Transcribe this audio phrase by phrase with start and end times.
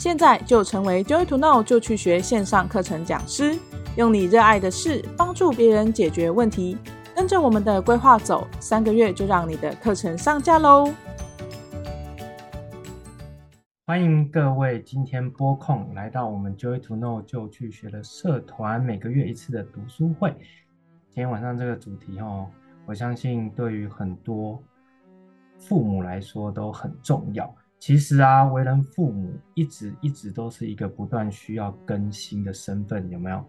[0.00, 3.58] 现在就成为 Joy to Know 就去学线上课程讲师，
[3.98, 6.78] 用你热爱的事帮助别人解决问题。
[7.14, 10.90] 跟着我们的规划走，三个月就让你的课程上架喽！
[13.84, 20.34] 欢迎各位今天拨空来到我们 Joy to Know 就去学的社团，每个月一次的读书会。
[21.10, 22.46] 今天晚上这个主题哦，
[22.86, 24.58] 我相信对于很多
[25.58, 27.54] 父母来说都很重要。
[27.80, 33.42] 其实啊，为人父母一直一直都是一个不断需要更新的身份，有没有？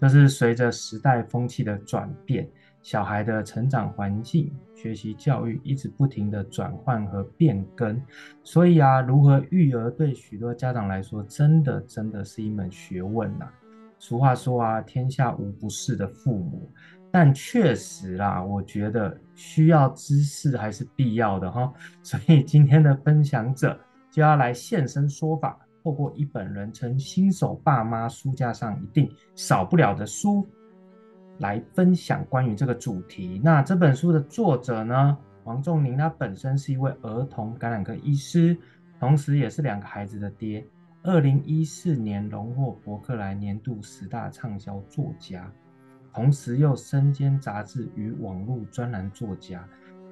[0.00, 2.48] 就是随着时代风气的转变，
[2.82, 8.00] 小孩的成长环境、学习教育一直不停的转换和变更，
[8.42, 13.46] 所以啊，如何育儿对许多家长来说，真的真的是一门学问呐。
[13.98, 16.70] 俗话说啊，天下无不是的父母。
[17.10, 21.72] 但确实啦，我觉得需要知识还是必要的哈，
[22.02, 23.78] 所以今天的分享者
[24.10, 30.46] 就要来现身说法，透过一本人称新手爸妈书架上一定少不了的书，
[31.38, 33.40] 来分享关于这个主题。
[33.42, 38.54] 那这本书的作者呢，王仲宁，他本身是一位儿童感染科医师，
[39.00, 40.62] 同时也是两个孩子的爹，
[41.02, 45.50] 二零一四年荣获博客来年度十大畅销作家。
[46.18, 49.64] 同时又身兼杂志与网络专栏作家、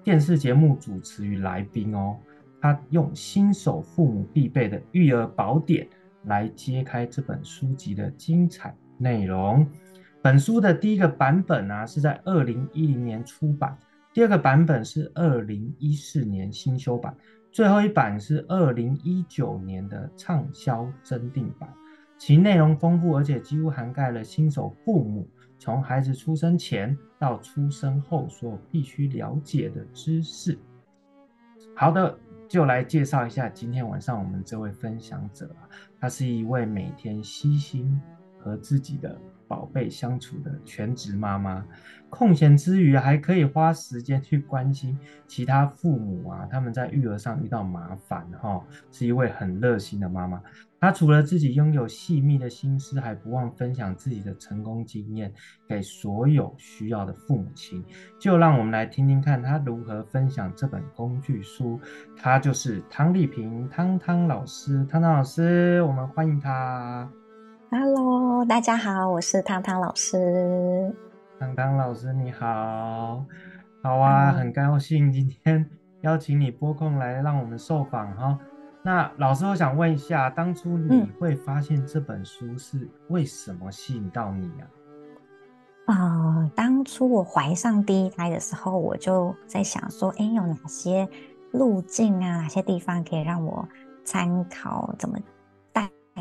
[0.05, 2.17] 电视节目主持与来宾哦。
[2.61, 5.85] 他用新手父母必备的育儿宝典
[6.27, 9.67] 来揭开这本书籍的精彩内容。
[10.23, 13.77] 本书的第一个版本啊是在二零一零年出版，
[14.15, 17.13] 第二个版本是二零一四年新修版，
[17.51, 21.69] 最后一版是二零一九年的畅销增订版。
[22.17, 25.29] 其内容丰富，而且几乎涵盖了新手父母。
[25.59, 30.59] 从孩子出生前到出生后所有必须了解的知识。
[31.75, 35.69] 好的，就来介绍一下今天晚上我们这位分享者啊，
[36.01, 38.01] 她是一位每天悉心
[38.39, 41.65] 和自己的宝贝相处的全职妈妈，
[42.11, 50.41] 空闲之余还可以花时间去关心其他父母啊，他们在育儿上遇到麻烦哈，是一位很热心的妈妈。
[50.79, 55.33] 她除了自己拥有细密的心思，还不忘分享自己的成功经验
[55.67, 57.83] 给所有需要的父母亲。
[58.21, 61.81] 就让我们来听听看他如何分享这本工具书。
[62.17, 67.11] 他就是汤丽萍汤汤老师，汤汤老师，我们欢迎他。
[67.71, 70.95] Hello，大家好，我是汤汤老师。
[71.41, 73.25] 汤汤老师你好，
[73.83, 75.69] 好啊，很高兴今天
[76.03, 78.39] 邀请你拨空来让我们受访哈。
[78.87, 85.93] 那老师，我想问一下，当初你会发现这本书是为什么吸引到你啊？
[85.93, 91.09] 啊、当初我怀上第一胎的时候，我就在想说，哎，有哪些
[91.51, 93.69] 路径啊，哪些地方可以让我
[94.05, 95.25] 参考，怎么带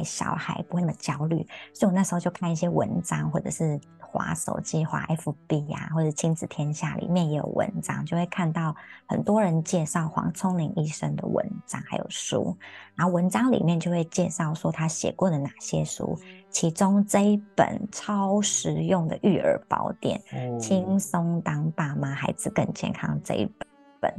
[0.03, 1.47] 小孩不会那么焦虑？
[1.73, 3.79] 所以我那时候就看一些文章，或者是。
[4.07, 8.73] 滑手机、滑 FB 呀、啊，或者亲子天下里面也有文章，就会看到
[9.05, 12.55] 很多人介绍黄瑽宁医生的文章还有书，
[12.95, 16.17] 然后文章里面就会介绍说他写过的哪些书，
[16.49, 23.51] 其中这一本超实用的育儿宝典，哦、轻松当爸妈，孩子更健康这一
[23.99, 24.13] 本，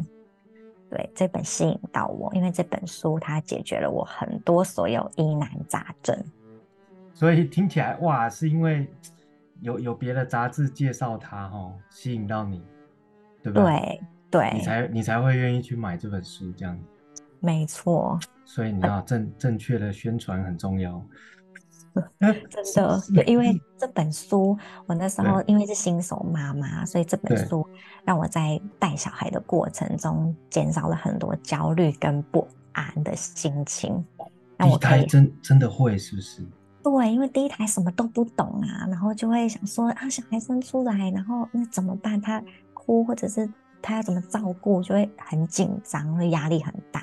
[0.91, 6.17] 对，这本吸引到我，因为这本书它解决了我很多所有疑难杂症，
[7.13, 8.87] 所以听起来哇，是因为。
[9.63, 12.63] 有有别的杂志介绍它哈，吸引到你，
[13.43, 13.99] 对不对？
[14.31, 16.79] 对对，你才你才会愿意去买这本书这样。
[17.41, 18.19] 没错。
[18.45, 21.03] 所以你要正正确的宣传很重要。
[22.51, 27.67] 真的，对，因为这本书，我那时候因为是新手妈妈，所以这本书
[28.05, 34.05] 让我在带小孩的过程中减少了很多焦虑跟不安的心情。
[34.57, 36.47] 那我胎真真的会是不是？
[36.83, 42.21] 对，因为第一胎什么都不懂啊，然后就会想说啊，小孩生出来，然后那怎么办？
[42.21, 42.43] 他
[42.73, 43.49] 哭或者是
[43.83, 47.01] 他要怎么照顾，就会很紧张，会压力很大。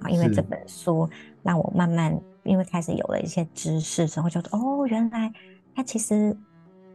[0.00, 1.08] 啊，因为这本书
[1.42, 5.32] 让我慢慢，因为开始有了一些知识之后，就说哦，原来
[5.74, 6.36] 他其实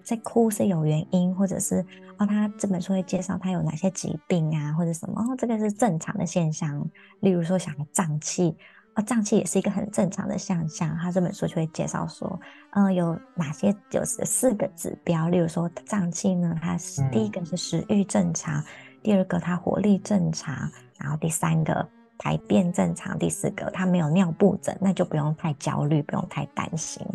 [0.03, 1.83] 在哭是有原因，或者是
[2.17, 6.85] 哦，他这本书会介绍他有哪些疾病啊，或者什么，哦，这个是正常的现象。
[7.21, 8.55] 例如说小孩胀气。
[8.95, 10.95] 啊，胀气也是一个很正常的现象。
[10.95, 12.39] 他这本书就会介绍说，
[12.71, 18.65] 嗯、呃，有哪些有四个指标，例如说胀气呢，它是第一个是食欲正常，嗯、
[19.03, 20.55] 第二个他活力正常，
[20.97, 21.85] 然后第三个
[22.17, 27.05] 排便正常，第四个他没有尿布疹，那就不用太焦虑，不用太担心。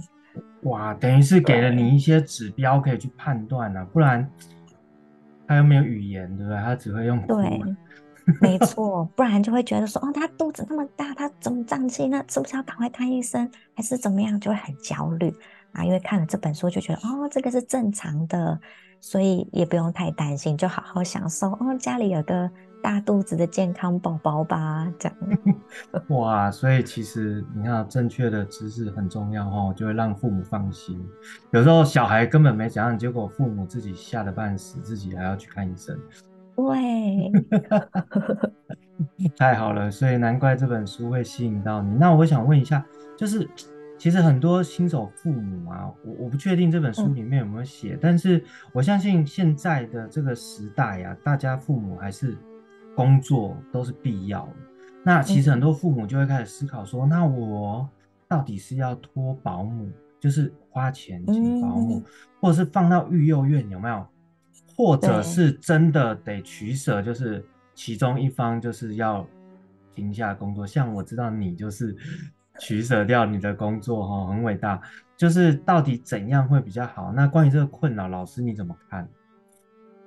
[0.62, 4.31] 哇，等于是给了你一些指标可以去判断了、啊，不然
[5.47, 6.61] 他又没有语言，对不对？
[6.61, 7.20] 他只会用。
[7.26, 7.61] 对。
[8.41, 12.06] 没 错，不然就会觉得说，哦，他肚子那么大，他怎么胀气？
[12.06, 14.38] 那是不是要赶快看医生，还是怎么样？
[14.38, 15.35] 就会很焦虑
[15.73, 15.82] 啊。
[15.82, 18.61] 因为看了这本书，就觉得哦，这个是正常的，
[19.00, 22.49] 所以也不用太担心，就好好享受哦，家里有个
[22.82, 25.19] 大肚子的健康宝宝吧，这样。
[26.09, 31.00] 哇，所以其实你看，正确的知识很重要哦，就会让父母放心。
[31.53, 35.99] 有时候小孩根本没讲样，结果父母自己吓得半死，自己还要去看医生。
[36.56, 37.32] 对，
[39.37, 41.94] 太好了，所以难怪这本书会吸引到你。
[41.94, 42.85] 那我想问一下，
[43.17, 43.49] 就是
[43.97, 52.37] 其实很多新手父母啊，我我不确定这本书里面有没有写，嗯、但是我相信现在的这个时代啊，大家父母还是
[53.00, 54.52] 工作都是必要的。
[55.02, 57.88] 那其实很多父母就会开始思考说，嗯、那我
[58.29, 62.05] 到底是要托保姆，就是花钱请保姆，嗯、
[62.43, 64.06] 或者是放到育幼院，有没有？
[64.76, 67.43] 或者是真的得取舍，就是
[67.75, 69.26] 其中一方就是要
[69.94, 70.67] 停下工作。
[70.67, 71.96] 像我知道你就是
[72.58, 74.79] 取舍掉你的工作，哈，很伟大。
[75.17, 77.11] 就是到底怎样会比较好？
[77.12, 79.08] 那关于这个困扰，老师你怎么看？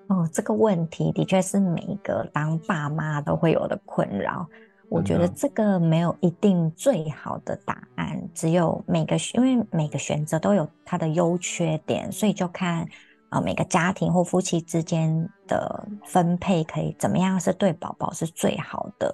[0.07, 4.47] 哦，这个问题的确是每一个当爸妈都会有的困扰。
[4.89, 12.87] 我觉得这个没有一定最好的答案，只有每个因为每个选择都有它的优缺点，所以就看。
[13.29, 19.11] 啊，每个家庭或夫妻之间的分配可以怎么样是对宝宝是最好的，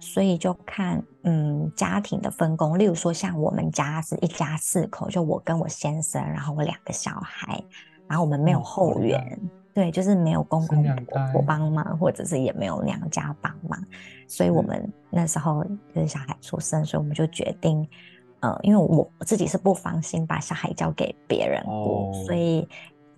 [0.00, 2.76] 所以就看嗯家庭的分工。
[2.76, 7.62] 例如说，像我们家是一家四口，就我跟我先生，然后我两个小孩，
[8.08, 13.82] 然后我们没有后援，嗯、对，就是没有公公婆婆帮忙，或者是也没有娘家帮忙，
[14.26, 15.64] 所以我们那时候
[15.94, 17.88] 就是小孩出生，所以我们就决定，
[18.40, 22.68] 呃，因为我自己是不放心把小孩交给别人过，哦、所以。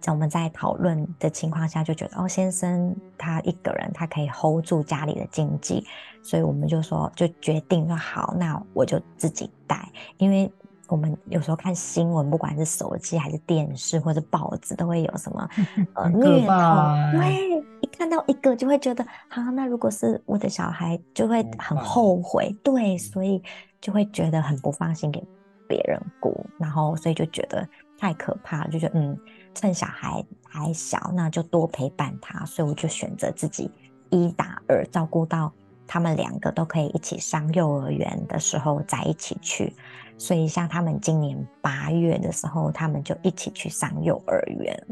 [0.03, 5.87] 在我们在讨论的情况下，就觉得哦，先生他一个人他可以 hold 住家里的经济，
[6.25, 9.89] 所以我们就说就决定说好，那我就自己带。
[10.17, 10.53] 因为
[10.93, 15.49] 我们有时候看新闻，不管是手机还是电视或者报纸，都会有什么
[15.97, 23.43] 呃虐童，对，一看到一个就会觉得好，那如果是我的小孩，就会很后悔，对，所以
[23.81, 25.25] 就会觉得很不放心给
[25.67, 27.67] 别人顾，然后所以就觉得
[27.99, 29.19] 太可怕了，就觉得嗯。
[29.55, 33.71] 趁小孩还小，那就多陪伴他，所以我就选择自己
[34.09, 35.53] 一打二照顾到
[35.93, 39.75] 他们两个都可以一起上幼儿园的时候再一起去。
[40.17, 44.87] 所以像他们今年八月的时候，他们就一起去上幼儿园。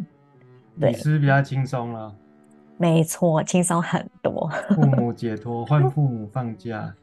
[0.79, 2.15] 对，你是不是比较轻松了？
[2.77, 4.47] 没错，轻松很多。
[4.75, 6.95] 父母解脱，换父母放假，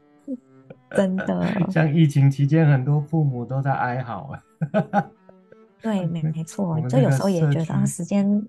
[0.94, 1.44] 真的。
[1.68, 5.10] 像疫情期间，很多父母都在哀嚎啊。
[5.82, 8.46] 对，没没错， 就有时候也觉得啊，时间，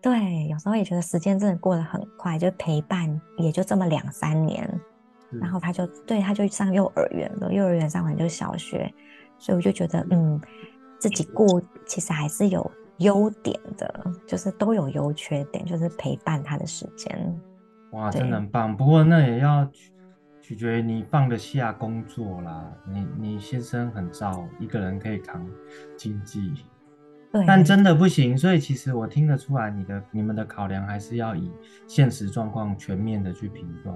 [0.00, 4.68] 对，有时候也觉得时间真的过得很快，就陪伴也就这么两三年，
[5.40, 8.92] 然后他就对他就上幼儿园了，幼儿园上完就小学，
[9.38, 10.40] 所以我就觉得嗯，
[10.98, 17.40] 自己过其实还是有优点的，就是都有优缺点，就是陪伴他的时间。
[17.92, 19.68] 哇，真的很棒，不过那也要。
[20.40, 25.46] 取决于你放得下工作啦，你你先生很照，一个人可以扛
[25.94, 26.54] 经济，
[27.30, 28.36] 对，但真的不行。
[28.36, 31.50] 所以其实我听得出来，你的你们的考量还是要以
[31.86, 33.94] 现实状况全面的去评断。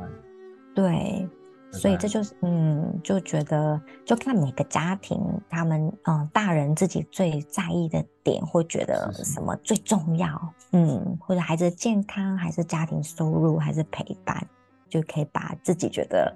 [0.74, 1.28] 对，
[1.70, 5.18] 所以这就是嗯，就觉得就看每个家庭
[5.48, 14.46] 他们嗯，大人自己最在意的点，会觉得什么最重要，是是嗯，或者孩子的健康，还是家庭收入，还是陪伴。
[14.88, 16.30] 就可以把自己觉得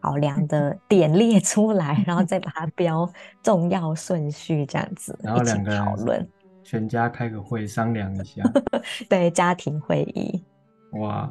[0.00, 3.10] 考量的点列出来，然后再把它标
[3.42, 6.28] 重要顺序，这样子，然后两个人讨论，
[6.62, 8.42] 全家开个会商量一下，
[9.08, 10.44] 对，家庭会议。
[10.92, 11.30] 哇，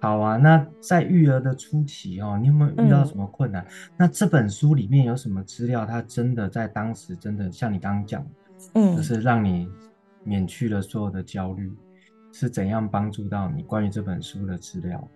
[0.00, 0.36] 好啊！
[0.36, 3.62] 那在育儿的初期哦，你有没有遇到什么困难？
[3.62, 5.86] 嗯、那这本书里面有什么资料？
[5.86, 8.26] 它真的在当时真的像你刚刚讲，
[8.74, 9.68] 嗯，就是让你
[10.24, 11.72] 免去了所有的焦虑，
[12.32, 13.62] 是怎样帮助到你？
[13.62, 15.08] 关于这本书的资料？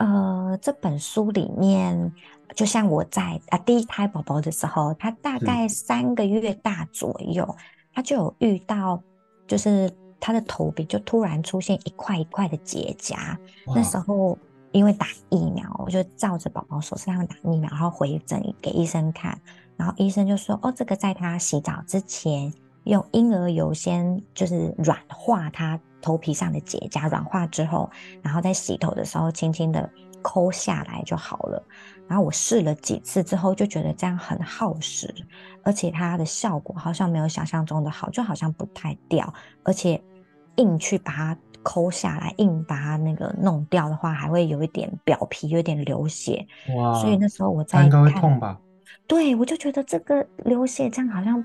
[0.00, 2.10] 呃，这本书里面，
[2.54, 8.98] 就像我在啊第一胎宝宝的时候，他大概三个月大左右，是他就有遇到，
[9.46, 13.36] 就是他的头皮就突然出现一块一块的结痂。
[13.66, 14.38] 那时候
[14.72, 19.38] 因为打疫苗，我就照着宝宝手册上打疫苗，然后回诊给医生看，
[19.76, 22.50] 然后医生就说：“哦，这个在他洗澡之前
[22.84, 27.90] 用婴儿油先就是软化它。”头皮上的结痂软化之后，
[28.22, 29.88] 然后在洗头的时候轻轻的
[30.22, 31.62] 抠下来就好了。
[32.08, 35.14] 然后我试了几次之后，就觉得这样很耗时，
[35.62, 40.02] 而且它的效果好像没有想象中的好，就好像不太掉，而且
[40.56, 46.44] 硬去把它抠下来，硬把它那个弄掉的话，还会有一点表皮有点流血。
[46.76, 46.94] 哇！
[46.94, 48.58] 所以那时候我在看，应该会痛吧？
[49.06, 51.40] 对，我就觉得这个流血这样好像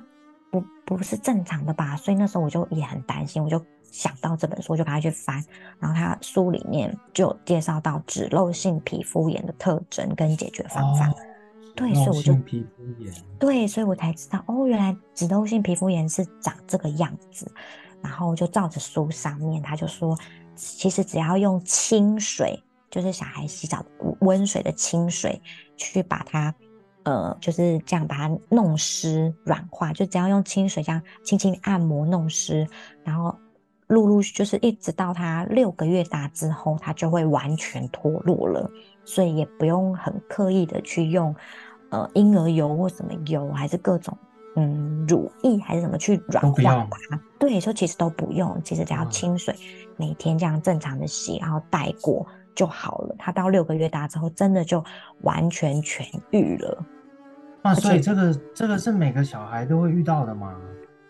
[0.50, 1.96] 不不是正常的吧？
[1.96, 5.44] 所以那时候我就也很担心，我就想到这本书，就赶快去翻。
[5.80, 11.10] 然后他书里面就有介绍到脂漏性皮肤炎的特征跟解决方法。
[11.10, 11.16] 哦、
[11.76, 13.14] 对，所以我就皮肤炎。
[13.40, 17.52] 对，所以我才知道哦，原来脂漏性皮肤炎是长这个样子。
[18.04, 20.16] 然后就照着书上面，他就说，
[20.56, 22.62] 其实只要用清水，
[22.92, 23.84] 就是小孩洗澡
[24.20, 25.42] 温水的清水，
[25.76, 26.54] 去把它，
[27.02, 32.68] 呃，就是这样把它弄湿软化，就只要用清水这样轻轻按摩弄湿，
[33.04, 33.36] 然后
[33.88, 38.70] 陆陆续就是一直到他六个月大之后，他就会完全脱落了，
[39.04, 41.36] 所以也不用很刻意的去用，
[41.90, 44.18] 呃，婴儿油或什么油，还是各种。
[44.58, 47.20] 嗯，乳液还是什么去软化它？
[47.38, 49.54] 对，说其实都不用，其实只要清水，
[49.98, 52.26] 每天这样正常的洗，然后带过
[52.56, 53.14] 就好了。
[53.20, 54.82] 他到六个月大之后，真的就
[55.24, 56.86] 完全痊愈了。
[57.64, 60.56] 啊，所以这个这个是每个小孩都会遇到的吗？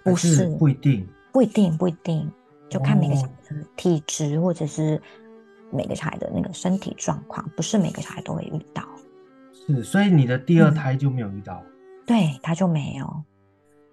[0.03, 2.31] 不是，是不一定，不一定，不一定，
[2.75, 5.01] 就看每个小孩的体质或者是
[5.71, 8.83] 每个小孩的那个身体状况，不是每个小孩都会遇到。
[9.53, 11.63] 是，所以你的第二胎就没有遇到？
[11.63, 11.71] 嗯、
[12.05, 13.23] 对，他就没有。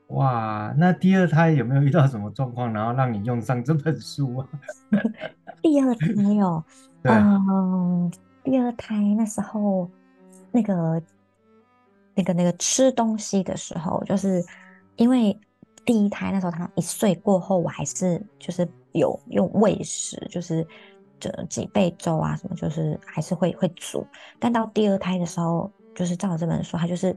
[0.09, 4.49] 哇，那第二胎有没有遇到什么状况，然后让你用上这本书啊？
[5.63, 6.65] 第二胎没有，
[7.05, 8.13] 嗯，
[8.43, 9.89] 第二胎那时候
[10.51, 11.01] 那个
[12.17, 14.45] 那个那个吃东西的时候，就是
[14.97, 15.39] 因为
[15.85, 20.67] 第一胎那时候他一岁过后，我还是就是有用喂食，就是
[21.19, 24.07] 这几倍粥啊什么，就是还是会会煮。
[24.39, 27.17] 但到第二胎的时候，就是照这本书，他就是。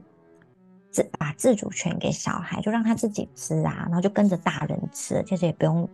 [0.88, 5.86] 自把自主权给小孩，就让他自己吃啊，然后就跟着大人吃，其实也不用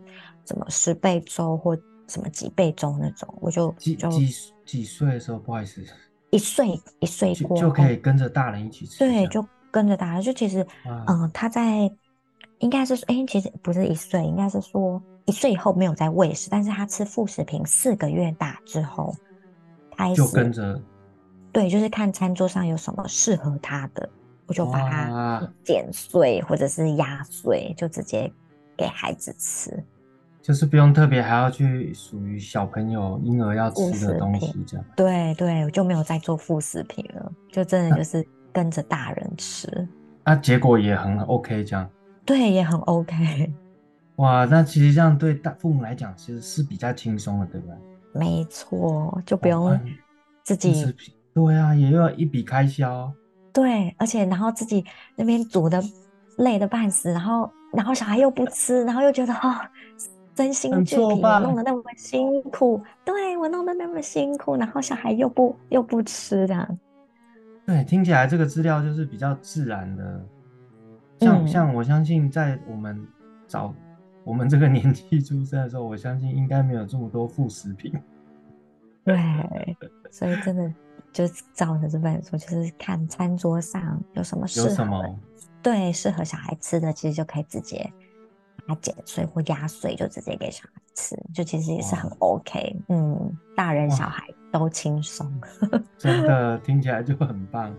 [0.45, 1.77] 什么十倍粥或
[2.07, 4.33] 什么几倍粥那种，我就几就几
[4.65, 5.83] 几岁的时候，不好意思，
[6.29, 11.91] 一岁一岁过就可以跟着大人一起吃，对，就跟着大人，就其实嗯、呃，他在
[12.59, 19.15] 应该是说，哎、欸，其实不是一岁，应该是说一岁以后没有在喂食，但是他吃副食品四个月大之后
[19.97, 20.81] 开始就跟着，
[21.51, 24.09] 对，就是看餐桌上有什么适合他的。
[24.45, 28.29] 我就把它剪碎或者是压碎，就直接
[28.75, 29.81] 给孩子吃，
[30.41, 34.85] 就是不用特别还要去属于小朋友婴儿要吃的东西这样。
[34.97, 39.87] 对对，我就没有再做副食品了，就真的就是跟着大人吃。
[40.25, 41.89] 那、啊、结果也很 OK，这样。
[42.25, 43.53] 对，也很 OK。
[44.17, 47.75] 哇，那其实这样对大父母来讲，其实是比较轻松的，对不对？
[48.13, 49.79] 没错，就不用
[50.43, 50.83] 自己。
[50.83, 50.93] 哦、
[51.33, 53.11] 对啊，也要一笔开销。
[53.51, 55.83] 对，而且然后自己那边煮的
[56.37, 59.55] 累的半死，然后然后小孩又不吃，然后又觉得、哦，
[60.35, 66.79] 真心俱疲，弄得那么辛苦，对，我弄得那么辛苦，然后小孩又不又不吃这样。
[67.65, 70.25] 对，听起来这个资料就是比较自然的，
[71.23, 73.07] 像、嗯、像我相信在我们
[73.47, 73.73] 早
[74.23, 77.93] 我们这个年纪出生的时候，我相信应该没有这么多副食品。
[79.03, 79.17] 对，
[80.11, 80.73] 所以真的。
[81.11, 85.19] 就照着这本书，就是看餐桌上有什么适合，有什么
[85.61, 87.87] 对适合小孩吃的，其实就可以直接
[88.65, 92.75] 把它剪碎或压碎，就直接给小孩吃，就其实也是很 OK。
[92.87, 95.31] 嗯，大人小孩都轻松，
[95.99, 97.71] 真的听起来就很棒。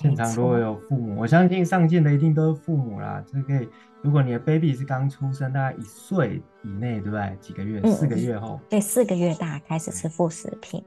[0.00, 3.68] 现场如果有父母，我相信上镜的一定都是父母啦，就可以。
[4.00, 7.36] 如果你的 baby 是刚出生，大概一岁以内，对不对？
[7.38, 7.82] 几个月？
[7.90, 8.58] 四个月后？
[8.62, 10.82] 嗯、对，四个月大开始吃副食品。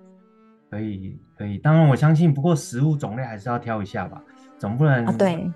[0.72, 1.60] 可以，可以。
[1.60, 4.20] 当然，我相信，不过食物种类还是要挑一下吧，
[4.58, 5.52] 总不能、啊、对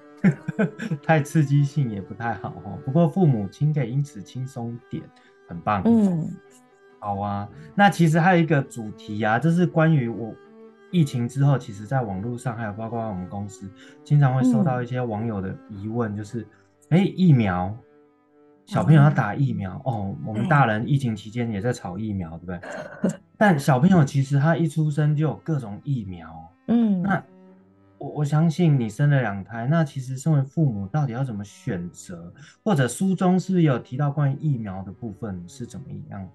[1.02, 2.78] 太刺激性也不太好哦。
[2.86, 5.04] 不过父母亲可以因此轻松一点，
[5.48, 5.82] 很棒。
[5.86, 6.30] 嗯，
[7.00, 7.50] 好啊。
[7.74, 10.32] 那其实还有一个主题啊，就是关于我
[10.92, 13.70] 疫情之后，其实在网络上还有包括我们公司，
[14.04, 16.48] 经常会收到一些网友的疑问，就是
[16.90, 17.76] 哎、嗯，疫苗。
[18.66, 23.18] 小朋友要打疫苗、嗯、哦，我们大人疫情期间也在炒疫苗，对不对？
[23.38, 27.24] 但小朋友其实他一出生就有各种疫苗，嗯，那
[27.98, 32.30] 我我相信你生了两胎，那其实身为父母到底要怎么选择？
[32.62, 36.30] 或者书中是不是有提到关于疫苗的部分是怎么样？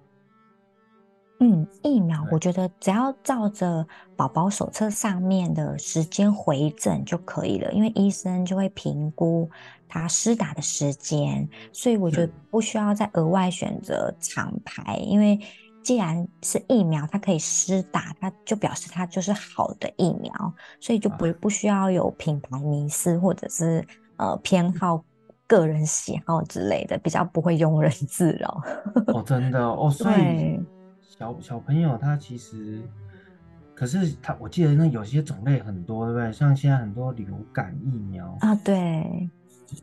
[1.45, 3.85] 嗯，疫苗我觉得只要照着
[4.15, 9.49] 宝宝手册上面的时间回诊就可以了，因为医生就会评估
[9.85, 15.37] 他施打的时间，所以我觉得不需要再额外选择厂牌，因为
[15.83, 20.31] 既然是疫苗，它可以施打，它就表示它就是好的疫苗，
[20.79, 23.85] 所以就不不需要有品牌迷思或者是
[24.15, 25.03] 呃偏好
[25.45, 28.61] 个人喜好之类的，比较不会庸人自扰。
[29.07, 30.57] 哦，真的哦，所以。
[31.17, 32.81] 小小朋友他其实，
[33.75, 36.31] 可是他我记得那有些种类很多，对不对？
[36.31, 39.29] 像现在很多流感疫苗啊，对，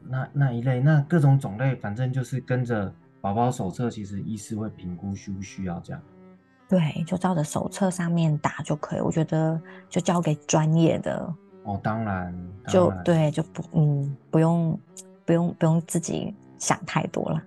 [0.08, 6.02] 那那一类，那各种种类，反正就是跟着宝宝手册，其实医师会评估需不需要这样。
[6.68, 9.00] 对，就照着手册上面打就可以。
[9.00, 11.32] 我觉得就交给专业的
[11.64, 12.32] 哦，当然，
[12.64, 14.78] 当然就对，就不嗯，不用
[15.24, 17.42] 不用不用自己想太多了。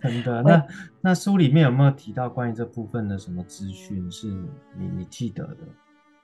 [0.00, 0.66] 真的， 那
[1.00, 4.28] 那书里面有没有提到关于这部分的什么资讯是
[4.78, 5.64] 你你记得的？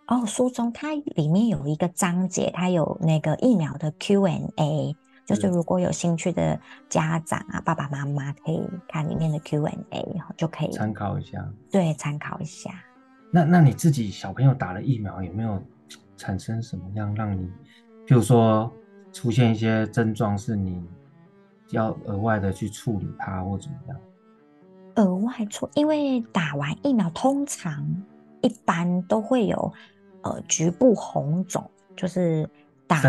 [0.06, 4.96] 哦，书中它里面有一个章节，它有那个疫苗的 Q&A。
[5.24, 6.56] 就是如果有兴趣的
[6.88, 11.44] 家长啊，爸爸妈妈可以看里面的 Q&A，就可以参考一下。
[11.68, 12.70] 对，参考一下。
[13.32, 15.60] 那那你自己小朋友打了疫苗，有没有
[16.16, 17.44] 产生什么样让你，
[18.06, 18.72] 譬如说
[19.12, 20.80] 出现一些症状，是你
[21.70, 23.98] 要额外的去处理它，或怎么样？
[24.96, 27.86] 额外处，因为打完疫苗通常
[28.40, 29.72] 一般都会有
[30.22, 31.62] 呃局部红肿，
[31.94, 32.48] 就是
[32.86, 33.02] 打。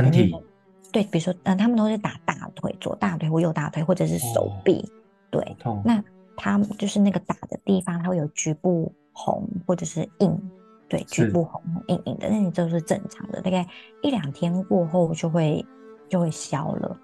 [0.89, 4.79] 对，比如说，嗯，他们都是打大腿，左大腿或右大腿，或者是手臂。
[4.79, 4.89] 哦、
[5.29, 5.81] 对，痛。
[5.83, 6.01] 那
[6.35, 10.51] 他就是那个打的地方，它会有局部红或者是硬，
[10.87, 13.67] 对，局部红红硬硬的，那你就是正常的，大概
[14.01, 15.63] 一两天过后就会
[16.09, 16.97] 就会消了。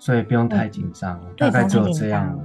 [0.00, 2.36] 所以不用太紧张，大概只有这样。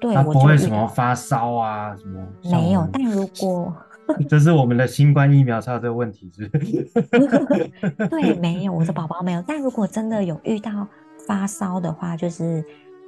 [0.00, 2.20] 对，他不会什么发烧啊什么。
[2.50, 3.72] 没有，但如果。
[4.28, 6.46] 这是我们的新冠疫苗才有这个问题，是？
[8.10, 9.42] 对，没有，我的宝宝没有。
[9.46, 10.86] 但如果真的有遇到
[11.26, 12.62] 发烧的话，就是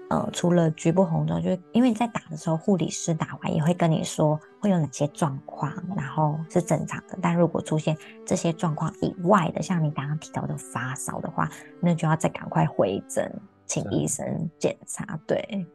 [0.09, 7.19] 呃，除了局部红肿，就是因为你在打的时候，护理师打完也会跟你说会有哪些状况，然后是正常的。
[7.21, 11.47] 但如果出现这些状况以外的，像你刚刚提到的发烧的话，
[11.79, 13.31] 那就要再赶快回诊，
[13.67, 15.19] 请医生检查。
[15.27, 15.67] 对。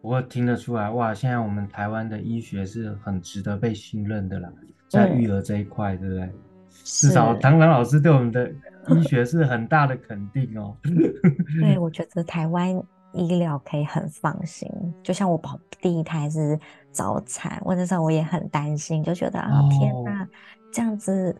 [0.00, 4.48] 不过听得出来哇，现在我们台湾的医学是很值得被信任的啦，
[4.88, 6.32] 在育儿这一块，嗯、对不对？
[6.84, 8.48] 至少唐唐老师对我们的
[8.94, 10.76] 医学是很大的肯定哦。
[11.60, 12.70] 对， 我觉得台湾
[13.12, 14.70] 医疗可以很放心。
[15.02, 16.56] 就像我宝第一胎是
[16.92, 20.26] 早产，我那时候我也很担心，就觉得啊，哦、天哪，
[20.72, 21.36] 这样子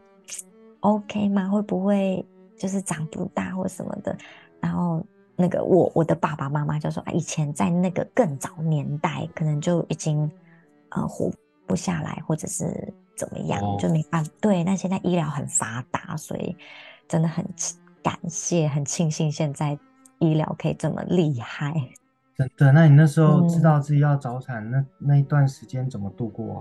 [0.80, 1.48] OK 吗？
[1.48, 4.18] 会不会就是长不大或什么的？
[4.60, 5.00] 然后。
[5.40, 10.28] 那个我我的爸爸妈妈就说啊，以前在那个更早年代，可能就已经
[10.88, 11.30] 呃活
[11.64, 14.30] 不下来，或者是怎么样，哦、就没办法。
[14.40, 16.56] 对，那现在医疗很发达，所以
[17.06, 17.44] 真的很
[18.02, 19.78] 感谢，很庆幸现在
[20.18, 21.72] 医疗可以这么厉害。
[22.34, 22.72] 真的？
[22.72, 26.60] 那你那时 候知道自己要早产，嗯、那那一段时间怎么度过啊？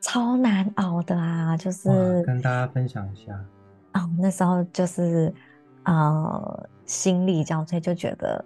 [0.00, 3.32] 超难熬的啊，就是跟大家分享一下。
[3.94, 5.32] 哦，那时候就是
[5.84, 6.68] 呃。
[6.86, 8.44] 心力交瘁，就觉得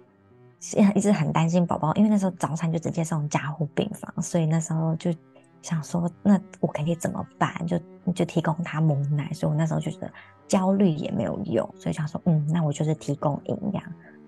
[0.95, 5.13] 一直很担心宝宝，因为那时候早产就直接送加护病房，所以那时候就
[5.61, 7.53] 想说，那我可以怎么办？
[7.65, 7.79] 就
[8.13, 10.11] 就提供他母奶，所以我那时候就觉得
[10.47, 13.83] 焦虑也没有用，所以想说，嗯，那我就是提供营养，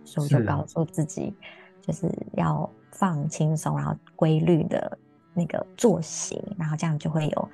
[0.05, 1.35] 所以我就告诉自己，
[1.81, 4.97] 就是要放轻松，然后规律的
[5.33, 7.49] 那个作息，然后这样就会有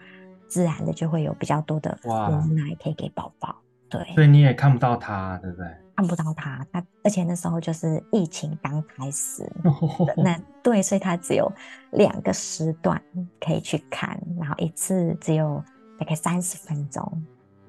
[0.47, 3.55] 自然的就会有比较多的母奶可以给宝宝。
[3.89, 5.67] 对，所以你也看不到他，对不对？
[5.99, 9.45] 看不到他，他而且那时候就是疫情刚开始，
[10.15, 11.51] 那对，所以他只有
[11.91, 13.01] 两个时段
[13.37, 15.61] 可以去看，然后一次只有
[15.99, 17.21] 大概三十分钟。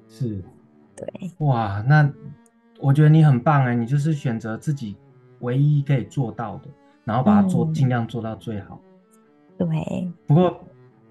[0.09, 0.41] 是，
[0.95, 2.09] 对，哇，那
[2.79, 4.97] 我觉得你很棒哎，你就是选择自己
[5.41, 6.69] 唯一可以做到的，
[7.03, 8.79] 然后把它做尽、嗯、量做到最好。
[9.59, 10.63] 对，不过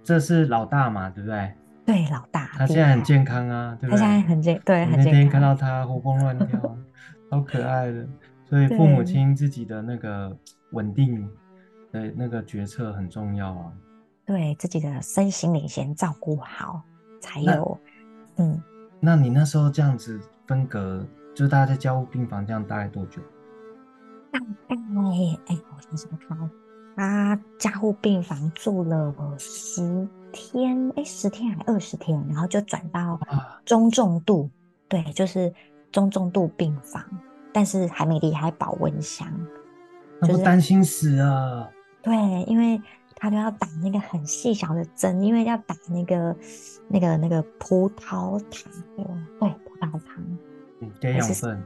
[0.05, 1.51] 这是老大嘛，对不对？
[1.85, 3.99] 对，老大，他现在很健康啊，对不对？
[3.99, 5.11] 他现在很健，对，很健康。
[5.11, 6.77] 那天看到他活蹦乱跳。
[7.29, 8.07] 好可爱的，
[8.45, 10.35] 所以父母亲自己的那个
[10.71, 11.29] 稳定
[11.91, 13.71] 的那个决策很重要啊。
[14.25, 16.81] 对，自己的身心灵先照顾好，
[17.21, 17.79] 才有
[18.37, 18.59] 嗯。
[18.99, 23.21] 那你那时候这样子分隔，就是大家在加护病房这样大概多久？
[24.31, 24.75] 大概
[25.45, 26.49] 哎，我想想看，
[26.95, 33.19] 他加护病房住了十天，哎，十天还二十天，然后就转到
[33.65, 35.53] 中重度，啊、对，就是。
[35.91, 37.03] 中重度病房，
[37.51, 39.27] 但是还没离开保温箱，
[40.21, 41.69] 那不担心死啊？
[42.01, 42.81] 对，因为
[43.15, 46.35] 他都要打那个很细小的针，因为要打那个
[46.87, 50.23] 那个那个葡萄糖，对，葡萄糖，
[50.79, 51.61] 嗯，给养分，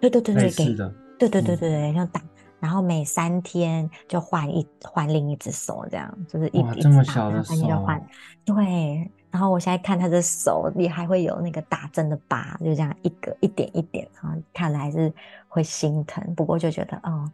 [0.00, 2.20] 对对对对，给的，对对对对对，要打，
[2.58, 8.04] 然后每三天就换一换另一只手，这样就是一哇，这么小的手，就换，
[8.44, 9.10] 对。
[9.30, 15.12] 然后我现在看他的手里还会有那个打针的疤，就这样一个一点一点，然后看来还是
[15.48, 16.34] 会心疼。
[16.34, 17.30] 不过就觉得哦，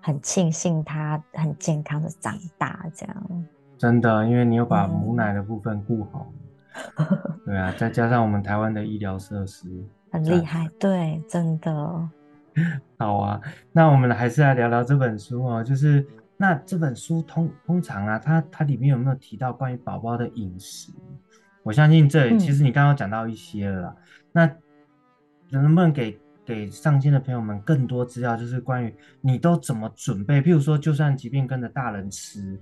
[0.00, 3.46] 很庆幸他很健康的长大，这样。
[3.78, 6.30] 真的，因为你有把母奶的部分顾好。
[6.96, 7.06] 嗯、
[7.44, 9.66] 对啊，再加上我们台湾的医疗设施
[10.10, 12.08] 很厉害，对，真的。
[12.98, 13.40] 好啊，
[13.72, 15.64] 那我们还是来聊聊这本书哦。
[15.64, 16.06] 就是
[16.42, 20.90] 那这本书通通常啊，它它里面有没有提到关于宝宝的饮食？
[21.62, 23.96] 我相信这其实你刚刚讲到一些了啦。
[23.96, 24.02] 嗯、
[24.32, 28.36] 那能不能给给上线的朋友们更多资料？
[28.36, 30.42] 就是关于你都怎么准备？
[30.42, 32.58] 譬如说，就算即便跟着大人吃，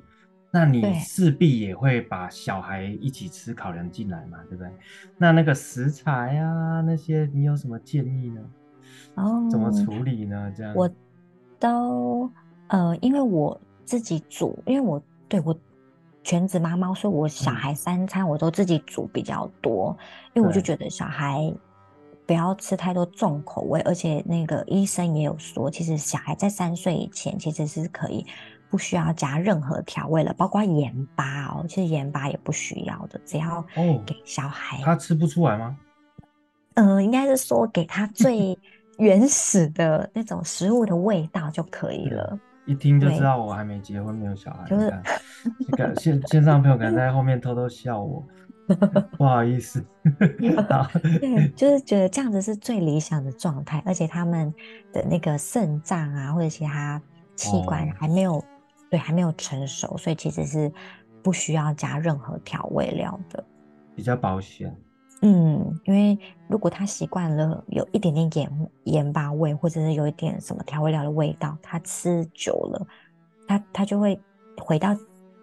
[0.51, 4.71] 那你势必也会把小孩一起吃考量进来嘛，对不对？
[5.16, 8.43] 那那个食材啊，那些你有什么建议呢？
[9.14, 10.53] 哦，怎么处理呢？
[10.55, 10.87] 这样我
[11.59, 12.31] 都
[12.69, 13.59] 呃，因为我
[13.90, 15.53] 自己煮，因为我对我
[16.22, 21.53] 全职妈妈，所以我小孩三餐我都自己煮比较多，嗯、因为我就觉得小孩
[22.24, 28.24] 不要吃太多重口味，而且那个医生也有说，其实小孩在三岁以前其实是可以
[28.70, 33.61] 不需要加任何调味了，包括盐巴哦，其实盐巴也不需要的，只要
[34.07, 34.76] 给小孩。
[34.76, 35.76] 哦、他吃不出来吗？
[36.74, 38.57] 嗯、呃，应该是说给他最。
[39.00, 42.38] 原始的那种食物的味道就可以了。
[42.66, 44.64] 一听就知道我还没结婚，没有小孩。
[44.68, 44.92] 就是
[45.96, 48.25] 线线上朋友可能在后面偷偷笑我，
[49.16, 49.85] 不好意思。
[51.20, 54.53] 对，就是觉得这样子是最理想的状态，而且他们
[54.92, 57.01] 的那个肾脏啊或者其他
[57.35, 58.44] 器官还没有、哦、
[58.90, 60.70] 对还没有成熟，所以其实是
[61.23, 63.42] 不需要加任何调味料的，
[63.94, 64.75] 比较保险。
[65.23, 72.87] 嗯，因为如果他习惯了有一点点盐盐巴味，或者是有一点什么调味料的味道，他吃久了，
[73.47, 74.19] 他他就会
[74.57, 74.97] 回到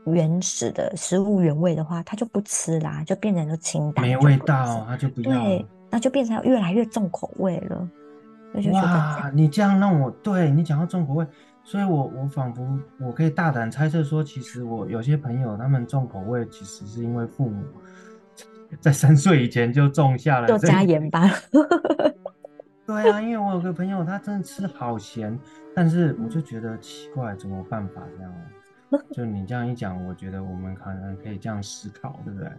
[0.05, 5.43] 原始的食物原味的话，他就不吃啦，就变成了清淡，没味道，他就不要。
[5.43, 7.87] 对，那就变成越来越重口味了。
[8.59, 11.27] 就哇，你这样让我对你讲到重口味，
[11.63, 12.65] 所以我我仿佛
[12.99, 17.63] 我可以大胆猜测说，其实我有些朋友他们重口味，其实是因为父母。
[18.79, 21.29] 在三岁以前就种下了，就加盐巴。
[22.85, 25.37] 对啊，因为我有个朋友，他真的吃好咸，
[25.75, 28.33] 但是我就觉得奇怪，怎么办法这样？
[29.11, 32.49] 就你这样一讲，我觉得我们可能可以这样思考，对不对？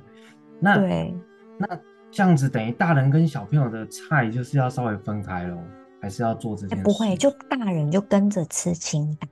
[0.60, 1.14] 那对，
[1.56, 1.66] 那
[2.10, 5.56] 这样子等于大人跟小朋友的菜就是要稍微分开喽，
[6.02, 6.84] 还是要做这件事？
[6.84, 9.30] 不会，就大人就跟着吃清淡。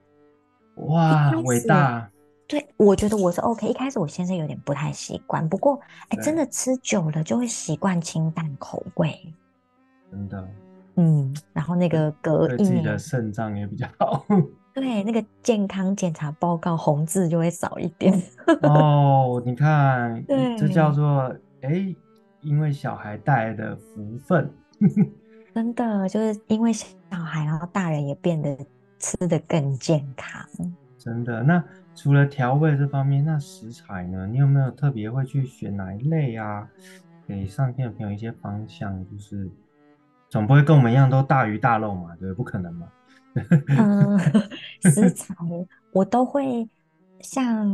[0.87, 2.09] 哇，伟大！
[2.49, 3.67] 对，我觉得我是 OK。
[3.67, 5.81] 一开始我先生有点不太习惯，不过
[6.11, 9.19] 哎，真的吃久了就会习惯清淡口味。
[10.09, 10.49] 真的，
[10.95, 14.25] 嗯，然后那个隔音，自己的肾脏也比较好。
[14.73, 18.13] 对，那个健康检查报告红字就会少一点。
[18.63, 21.93] 哦，你看，对，这叫做哎，
[22.43, 24.49] 因为小孩带来的福分。
[25.53, 28.57] 真的，就是因为小孩，然后大人也变得
[29.01, 30.47] 吃的更健康。
[30.97, 31.65] 真的，那。
[31.97, 34.27] 除了调味这方面，那食材呢？
[34.27, 36.69] 你有没有特别会去选哪一类啊？
[37.27, 39.51] 给上天的朋友一些方向，就是
[40.29, 42.87] 总不会跟我们一样都大鱼大肉嘛，对，不可能嘛。
[43.79, 44.19] 嗯，
[44.83, 45.35] 食材
[45.91, 46.69] 我都会
[47.21, 47.67] 像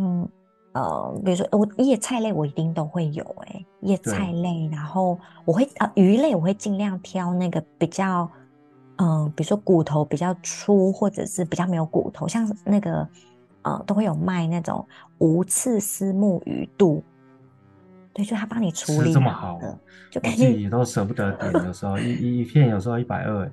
[0.73, 8.31] 呃，比如说我叶菜类我一定都会有哎、欸，叶菜类，然后我会呃鱼类我会尽量挑那个比较
[8.97, 13.07] 嗯、呃，比如说骨头比较粗，或者是比较没有骨头，像那个。
[13.63, 14.87] 呃，都会有卖那种
[15.19, 17.03] 无刺丝木鱼肚，
[18.13, 19.79] 对，就他帮你处理这么好的，
[20.11, 23.53] 就自己都舍不得点，有时候一一片有时候一百二。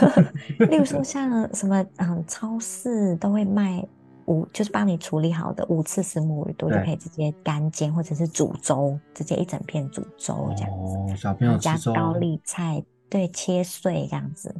[0.70, 3.86] 例如说像什么嗯，超市都会卖
[4.24, 10.96] 无，就是帮你处理好的无刺丝木鱼肚，就可以直接干煎或者是煮粥，直接一整片煮粥这样子。
[10.96, 11.92] 哦，小朋友吃粥。
[11.92, 14.54] 加高丽菜，对，切碎这样子。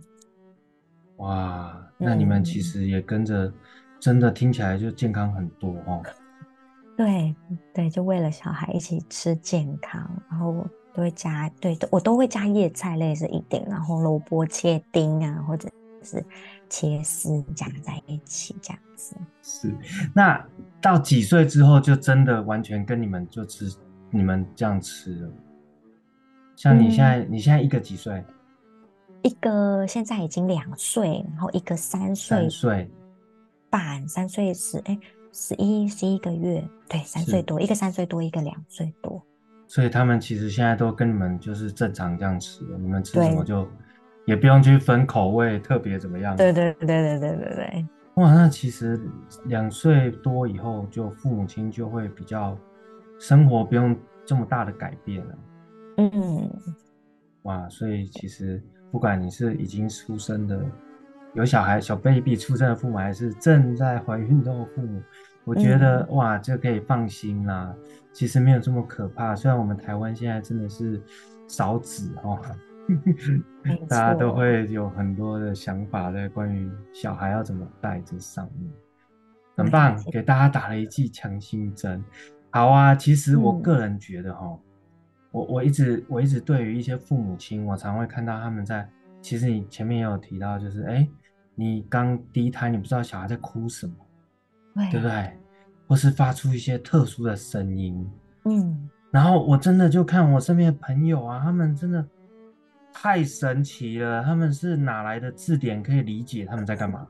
[1.16, 3.50] 哇，那你们其实也跟着。
[4.02, 6.02] 真的听起来就健康很多哦。
[6.96, 7.32] 对
[7.72, 15.68] 对，就为了小孩一起吃健康，然后都会加，对，我都会加叶菜类是一定，然后萝卜切丁啊，或者
[16.02, 16.22] 是
[16.68, 19.14] 切丝加在一起这样子。
[19.40, 19.72] 是，
[20.12, 20.44] 那
[20.80, 23.72] 到几岁之后就真的完全跟你们就吃
[24.10, 25.32] 你们这样吃了？
[26.56, 28.20] 像你现在，嗯、你现在一个几岁？
[29.22, 32.36] 一个现在已经两岁，然后一个三岁。
[32.36, 32.90] 三岁。
[33.72, 34.98] 半三岁十哎
[35.32, 39.24] 十一十一个月，对，三岁多，一个三岁多，一个两岁多，
[39.66, 43.66] 所以他们其实现在都跟你们就是正常这样吃，你们吃什么就
[44.26, 46.36] 也不用去分口味，特别怎么样？
[46.36, 47.86] 对对对对对对对。
[48.16, 49.00] 哇，那其实
[49.46, 52.54] 两岁多以后，就父母亲就会比较
[53.18, 55.38] 生活不用这么大的改变了。
[55.96, 56.50] 嗯，
[57.44, 60.62] 哇，所以其实不管你是已经出生的。
[61.34, 65.02] 有小孩小 baby 出生的父母，还是正在怀孕中的父母，
[65.44, 67.74] 我觉得、嗯、哇，就可以放心啦。
[68.12, 69.34] 其实没有这么可怕。
[69.34, 71.02] 虽然我们台湾现在真的是
[71.48, 72.38] 少子哦，
[73.88, 78.70] 大家都会有很多的想法在关于小孩要怎么带这上面，
[79.56, 82.04] 很棒，给大家打了一剂强心针。
[82.50, 84.58] 好啊，其实我个人觉得哈、嗯，
[85.30, 88.86] 我我一直我一直对于一些父母亲，我常会看到他们在，
[89.22, 91.08] 其实你前面也有提到，就是哎，
[91.54, 93.94] 你刚第一胎，你不知道小孩在哭什么。
[94.90, 95.30] 对不对？
[95.86, 98.10] 或是发出一些特殊的声音，
[98.46, 102.02] 嗯，然后我真的就看我身边的朋友啊，他们真的
[102.90, 107.06] 太神奇了，他们是哪来的字典可以理解他们在干嘛？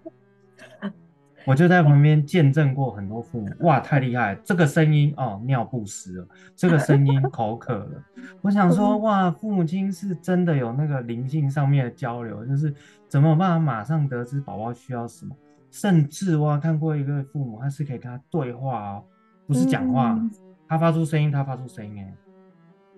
[1.47, 4.37] 我就在旁边见证过很多父母，哇，太厉害！
[4.43, 6.27] 这个声音哦，尿不湿了；
[6.57, 8.05] 这个声音口渴了。
[8.41, 12.75] 我想说， 哇，父母亲是真的有那个灵性上面的交流，就是
[13.13, 15.37] 怎么办法马上得知宝宝需要什么。
[15.71, 19.05] 甚至我看过一个父母，他是可以跟他对话哦，
[19.47, 20.31] 不是讲话，嗯，
[20.67, 22.15] 他发出声音，他发出声音，哎，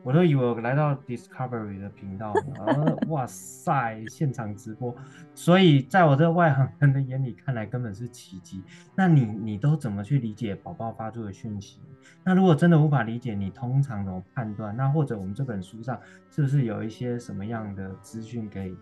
[0.04, 4.94] 我都以为我来到 Discovery 的频道了， 哇塞，现场直播，
[5.34, 8.62] 所以在我这个外行人的眼里看来根本是奇迹。
[8.94, 11.80] 那你你都怎么去理解宝宝发出的讯息？
[12.22, 14.76] 那如果真的无法理解，你通常怎么判断？
[14.76, 15.98] 那或者我们这本书上
[16.30, 18.76] 是不是有一些什么样的资讯可以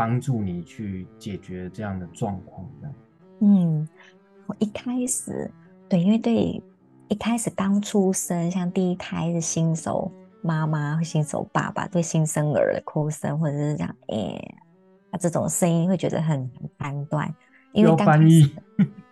[0.00, 2.88] 帮助你去解决这样的状况呢？
[3.40, 3.86] 嗯，
[4.46, 5.50] 我一开始
[5.90, 6.62] 对，因为对
[7.08, 10.10] 一开始刚出生，像第一胎的新手
[10.40, 14.54] 妈妈、新手爸爸，对新生儿的哭声或者是这样，哎、欸，
[15.10, 17.30] 啊这种声音会觉得很很判断，
[17.74, 18.50] 因为刚开始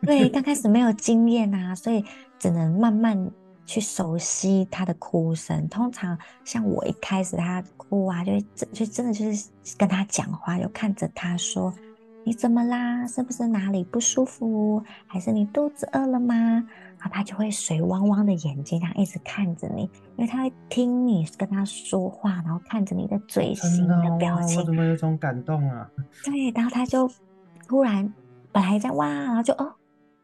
[0.01, 2.03] 对刚开始没有经验啊，所以
[2.39, 3.31] 只能慢慢
[3.69, 5.69] 去熟悉他的哭声。
[5.69, 11.73] 通常像我一开始他哭啊，就就真的就是跟他讲话，就看着他说。
[12.25, 13.07] 你怎么啦？
[13.07, 14.83] 是不是哪里不舒服？
[15.07, 16.35] 还是你肚子饿了吗？
[16.99, 19.85] 然后他就会水汪汪的眼睛，他一直看着你，
[20.17, 24.59] 因为他会听你跟他说话，然后看着你的嘴型的表情。
[24.59, 25.89] 我怎么有种感动啊？
[26.23, 27.11] 对，然后他就
[27.67, 28.13] 突然
[28.53, 29.73] 本来在哇，然后就哦，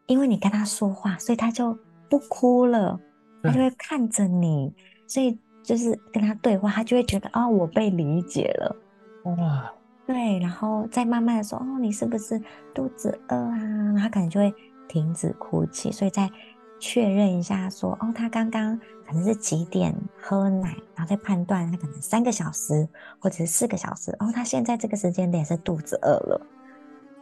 [0.04, 1.78] 因为你跟他说话，所以他就
[2.10, 3.00] 不哭了，
[3.44, 4.74] 他就会看着你，
[5.06, 8.76] 所以就是跟他对话，他就会觉得哦，我被理解了。
[9.24, 9.72] 哇。
[10.06, 12.38] 对，然后再慢慢的说，哦，你是不是
[12.74, 13.94] 肚子饿啊？
[13.98, 14.52] 他可能就会
[14.86, 16.30] 停止哭泣，所以再
[16.78, 22.86] 确认一下说，说哦，他刚刚可能是几点喝奶，然后再判断他可能三个小时
[23.18, 26.46] 或者是四个小时，哦，他现在这个时间点是肚子饿了，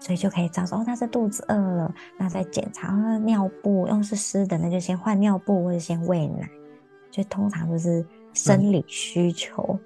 [0.02, 6.50] 所以就可以知道说，哦，他是肚子饿了，那再检查尿布，要是湿的，那就先换尿布或者先喂奶，
[7.08, 9.62] 就通常都是生理需求。
[9.70, 9.80] 嗯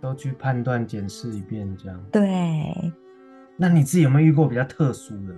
[0.00, 2.00] 都去判断检视一遍，这样。
[2.10, 2.74] 对。
[3.54, 5.34] 那你自己有没有遇过比较特殊的？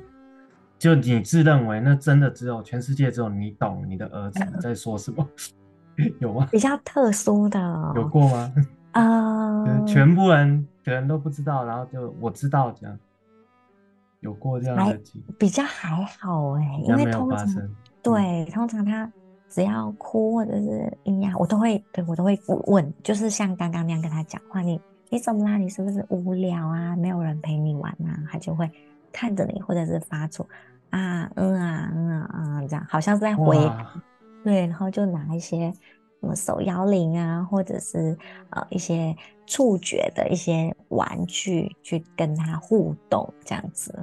[0.78, 5.28] 就你自认为那真的只有全世界只有你懂你的儿子在说什么？
[6.20, 6.46] 有吗？
[6.52, 7.58] 比较特殊的。
[7.96, 8.54] 有过吗？
[8.92, 9.84] 啊、uh,。
[9.84, 12.96] 全部人可能都不知道，然后就我知道这样。
[14.22, 15.34] 有过这样的经历？
[15.38, 17.46] 比较还好哎、欸，因为通常
[18.02, 19.12] 对，通常他。
[19.54, 24.80] 只要哭或者是咿呀，我都会对我都会问，就是像刚刚那样跟他讲话，你
[25.10, 25.58] 你怎么啦？
[25.58, 26.96] 你是不是无聊啊？
[26.96, 28.16] 没有人陪你玩啊？
[28.32, 28.66] 他就会
[29.12, 30.42] 看着你，或者是发出
[30.88, 33.58] 啊嗯啊嗯啊啊这样，好像是在回
[34.42, 35.70] 对，然后就拿一些
[36.20, 38.16] 什么手摇铃啊，或者是
[38.48, 39.14] 呃一些
[39.46, 43.94] 触觉的一些玩具去跟他互动这样子。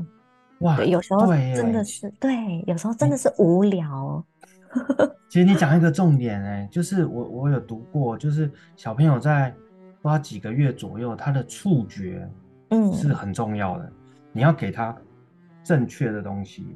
[0.59, 1.25] 哇，对，有时候
[1.55, 4.23] 真的是对，对，有时候真的是无聊。
[5.29, 9.49] 其实你讲一个重点哎、欸，就是我我有读过，就是小朋友在
[10.01, 12.29] 不知道几个月左右，他的触觉
[12.69, 13.93] 嗯是很重要的、嗯，
[14.33, 14.95] 你要给他
[15.63, 16.67] 正确的东西。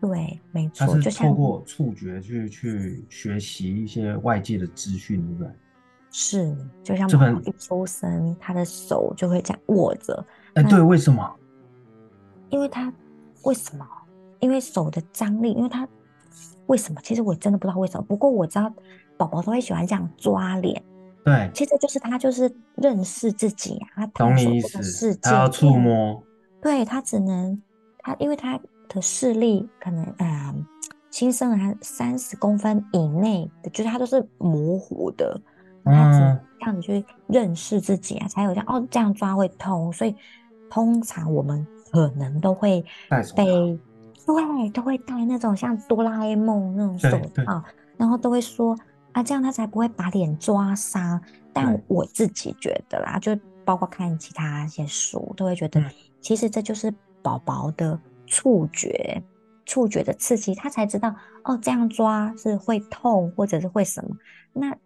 [0.00, 5.50] 对，没错，他是透过触觉去去学习一些外界的资讯，对不对？
[6.18, 10.24] 是，就像宝宝一出生，他的手就会这样握着。
[10.54, 11.30] 哎、欸，对，为什么？
[12.48, 12.90] 因为他
[13.42, 13.86] 为什么？
[14.40, 15.86] 因为手的张力，因为他。
[16.68, 17.00] 为什么？
[17.04, 18.04] 其实我真的不知道为什么。
[18.08, 18.72] 不过我知道，
[19.18, 20.82] 宝宝都会喜欢这样抓脸。
[21.22, 26.20] 对，其实就是他就是认识自己啊，他探索这个世界，他要触摸。
[26.62, 27.62] 对，他只能
[27.98, 30.54] 他，因为他的视力可能，呃，
[31.10, 35.40] 新生儿三十公分以内的，就是他都是模糊的。
[35.92, 39.92] 他只能让你去认识自己啊，才有这样哦，这样抓会痛。
[39.92, 40.14] 所以
[40.68, 42.84] 通常我们可能都会
[43.34, 43.78] 被。
[44.26, 47.62] 对，都会戴那种像哆啦 A 梦那种手套，
[47.96, 48.76] 然后都会说
[49.12, 51.20] 啊，这样他才不会把脸抓伤。
[51.52, 55.80] 但我自己觉得啦，就包括看其他一些书，都会觉得
[56.20, 57.96] 其实这就是宝宝的
[58.26, 59.22] 触觉，
[59.64, 64.10] 触觉的刺激，他才知道哦，这样抓是会痛，或者是会什么。
[64.52, 64.76] 那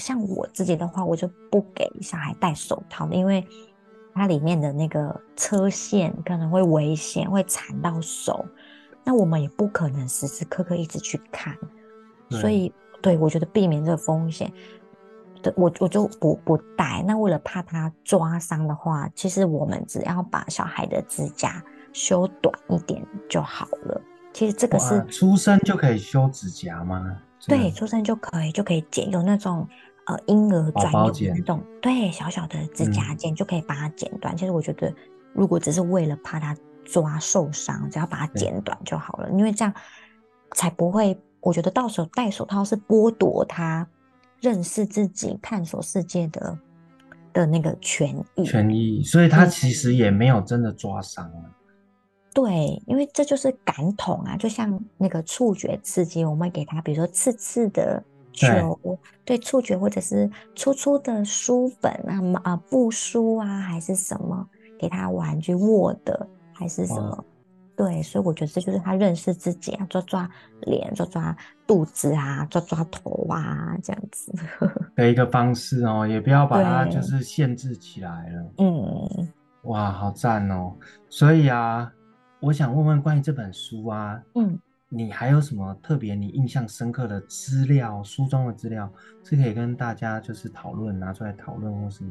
[0.00, 3.46] 像我自己的话，我就不给小孩戴手套，因为
[4.14, 8.44] 它里面的那个车线可能会危险，会缠到手。
[9.04, 11.56] 那我们也不可能时时刻刻一直去看，
[12.30, 14.52] 所以对，我觉得避免这个风险。
[15.56, 17.02] 我我就不不戴。
[17.06, 23.98] 那为了怕他抓伤的话，其实我们只要把小孩的指甲修短一点就好了。
[24.34, 27.16] 其实这个是出生就可以修指甲吗？
[27.48, 29.66] 对，出生就可以就可以剪，有那种
[30.10, 34.34] 呃婴儿专用的那种，对，小小的指甲剪就可以把它剪短。
[34.34, 34.92] 嗯、其实我觉得，
[35.32, 39.72] 如果只是为了怕他抓受伤，只要把它剪短就好了，因为这样
[40.54, 41.18] 才不会。
[41.40, 43.86] 我觉得到时候戴手套是剥夺他。
[44.42, 46.58] 认识自己、探索世界的
[47.30, 51.50] 的那个权益，权益，所以他其实也没有真的抓伤了。
[52.32, 58.02] 对，因为这就是感统啊，就像那个触觉刺激，我们会给他，比如说刺刺的
[58.48, 58.78] 球，
[59.24, 64.46] 对，对触觉，或者是粗粗的书本啊、啊布书啊，还是什么，
[64.78, 67.24] 给他玩具握的，还是什么。
[67.76, 70.28] 对，所以我觉得这就是他认识自己啊，抓抓
[70.60, 71.34] 脸，抓抓
[71.66, 74.30] 肚子啊，抓抓头啊，这样子
[74.94, 78.52] 的一个方式哦，也不要把它就是限制起来了。
[78.58, 79.28] 嗯，
[79.62, 80.74] 哇，好赞哦！
[81.08, 81.90] 所以啊，
[82.40, 84.58] 我想问问关于这本书啊，嗯，
[84.92, 88.02] 你还有什么特别你印象深刻的资料？
[88.02, 92.04] 书中的资料是可以跟大家就是讨论，拿出来讨论或是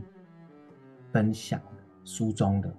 [1.12, 1.60] 分享
[2.06, 2.74] 书中的，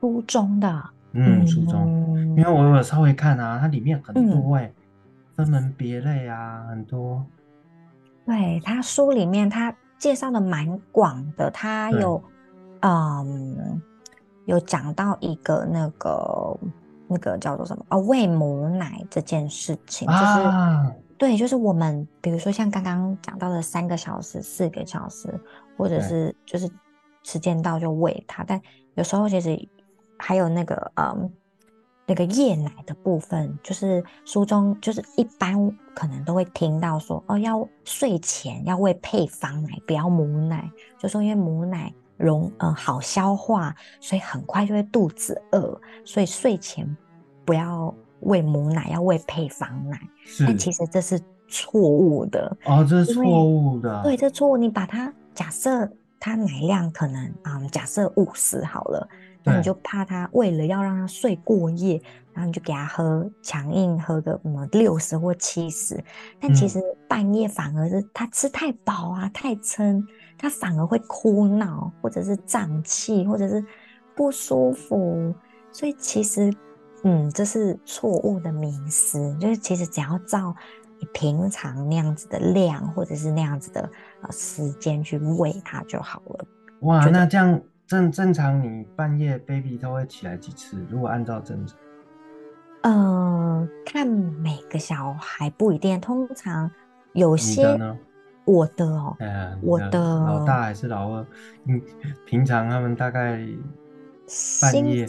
[0.00, 0.90] 书中的。
[1.12, 4.74] 嗯，书中，因为我有稍微看啊，它里面很多哎、欸，
[5.34, 7.24] 分门别类啊，很多。
[8.26, 12.22] 对，它书里面它介绍的蛮广的，它有
[12.80, 13.80] 嗯
[14.44, 16.58] 有讲到一个那个
[17.08, 25.28] 那个叫做什么啊，喂母奶这件事情，就是、啊、对，就是我们比如说像刚刚讲到的三个小时、四个小时，
[25.76, 26.70] 或者是就是
[27.22, 28.60] 时间到就喂他，但
[28.94, 29.68] 有时候其实。
[30.18, 31.30] 还有那个嗯，
[32.06, 46.96] 那个夜奶的部分，就是书中就是一般可能都会听到说哦，要睡前要喂配方奶，不要母奶，就说因为母奶容嗯好消化，所以很快就会肚子饿，所以睡前
[47.44, 50.00] 不要喂母奶，要喂配方奶。
[50.40, 54.02] 但其实这是错误的哦，这是错误的。
[54.02, 54.56] 对，这错误。
[54.56, 59.08] 你把它假设它奶量可能嗯，假设五十好了。
[59.48, 62.02] 那你就怕他为了要让他睡过夜，
[62.32, 66.02] 然后你就给他喝强硬喝个什么六十或七十，
[66.40, 70.04] 但其实半夜反而是他吃太饱啊，太撑，
[70.38, 73.64] 他反而会哭闹，或者是胀气，或者是
[74.14, 75.34] 不舒服。
[75.72, 76.52] 所以其实，
[77.02, 80.54] 嗯，这是错误的迷思，就是其实只要照
[80.98, 83.90] 你平常那样子的量，或者是那样子的
[84.22, 86.44] 呃时间去喂它就好了。
[86.80, 87.60] 哇，那这样。
[87.86, 90.84] 正正常，你半夜 baby 都会起来几次？
[90.90, 91.78] 如果按照正常，
[92.82, 96.68] 呃，看每个小孩不一定，通常
[97.12, 97.78] 有些
[98.46, 101.26] 我的哦，呃、我的老大还是老二？
[101.66, 101.78] 嗯，
[102.24, 103.38] 平常他们大概
[104.62, 105.06] 半夜，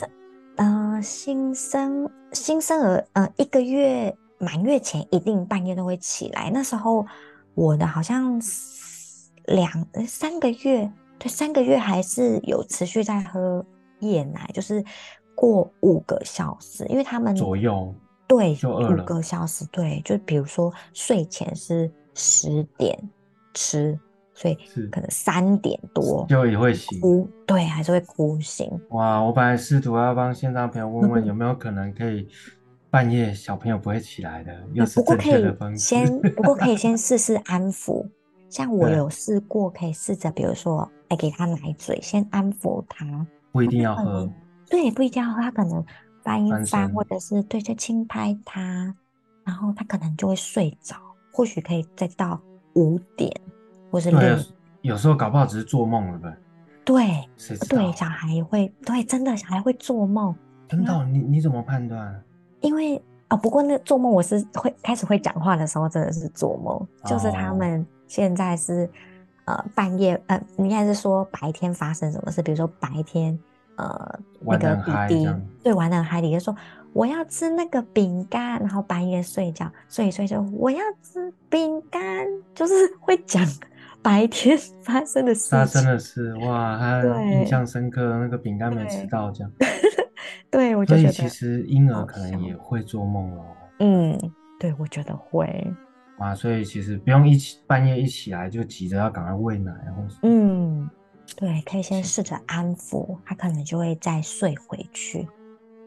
[0.58, 6.52] 呃，新生新生儿，呃，一个月满月前一定半夜都会起来。
[6.54, 7.06] 那时候
[7.56, 8.42] 我的好像
[9.46, 9.70] 两
[10.06, 10.92] 三个月。
[11.20, 13.66] 对，三个月还是有持续在喝
[14.02, 14.86] 夜奶，就是
[15.34, 17.92] 过五个小时，因为他们左右
[18.28, 22.96] 对，就五个小时，对，就比如说睡前是十点
[23.58, 24.00] 吃，
[24.34, 24.56] 所以
[24.92, 28.70] 可能三点多就也会醒，哭，对，还是会哭醒。
[28.90, 32.28] 哇，我本来试图要帮线上朋友问问有没有可能可以
[32.92, 35.96] 半夜小朋友不会起来的，又是正确的方式。
[35.96, 38.06] 不过可以先， 不过可以先试试安抚。
[38.50, 44.30] 像我有试过，可以试着，比如说，哎，给他奶嘴，先安抚他，不一定要喝，
[44.70, 45.84] 对，不一定要喝，他可能
[46.24, 48.96] 翻一翻，或者是对，就轻拍他，
[49.44, 50.96] 然后他可能就会睡着，
[51.34, 52.40] 或许可以再到
[52.78, 53.30] 五点，
[53.92, 54.40] 或是六点，
[54.82, 56.38] 有时候搞不好只是做梦了呗？
[56.86, 57.04] 对，
[57.68, 60.34] 对，小孩会，对，真的小孩会做梦，
[60.70, 62.24] 真的，你你怎么判断？
[62.62, 67.86] 因为哦，不过那做梦我是会开始会讲话的时候，真的是做梦，就是他们。
[68.08, 68.90] 现在是，
[69.44, 72.42] 呃，半夜，呃，应该是说白天发生什么事？
[72.42, 73.38] 比如说白天，
[73.76, 74.78] 呃，那个
[75.10, 75.30] 弟弟
[75.62, 76.56] 对玩的很嗨，弟弟说
[76.94, 82.26] 我要吃那个饼干，然后半夜睡觉，睡一睡就我要吃饼干，
[82.56, 83.46] 就是会讲
[84.02, 85.52] 白天发生的事。
[85.52, 89.52] 发生的事，哇，他印象深刻，那个饼干没吃到这样。
[90.50, 91.12] 对，我就觉得。
[91.12, 93.46] 所以其实婴儿可能也会做梦哦。
[93.80, 94.18] 嗯，
[94.60, 95.72] 对，我觉得会。
[96.18, 100.02] 啊，所以其实不用一起半夜一起来就急着要赶快喂奶，然后。
[100.24, 100.90] 嗯，
[101.36, 105.28] 对，可以先试着安抚他，可能就会再睡回去。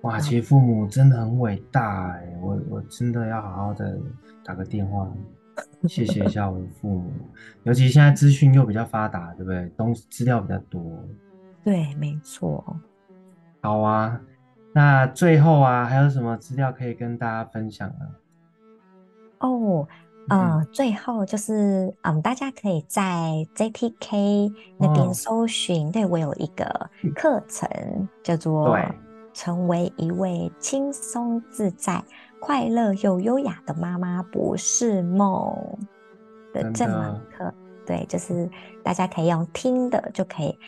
[0.03, 3.99] 哇，其实父母真的很伟大哎，我我真的要好好的
[4.43, 5.07] 打个电话，
[5.87, 7.13] 谢谢一下我的父母。
[7.65, 9.69] 尤其现在资讯又比较发达，对不对？
[9.77, 10.83] 东西资料比较多。
[11.63, 12.65] 对，没错。
[13.61, 14.19] 好啊，
[14.73, 18.07] 那最后啊，还有什么资料可以跟大家分享呢？
[19.41, 19.87] 哦，
[20.31, 27.69] 嗯、呃，最后就是嗯，大家可以在 JTK 那边搜寻，哦、对，我有一个课程
[28.23, 28.75] 叫做。
[29.41, 32.05] 对成为一位轻松自在、
[32.41, 35.78] 快乐又优雅的妈妈不是梦
[36.53, 37.53] 的这门课，
[37.86, 38.49] 对，就是
[38.84, 40.59] 大家可以用听的就可以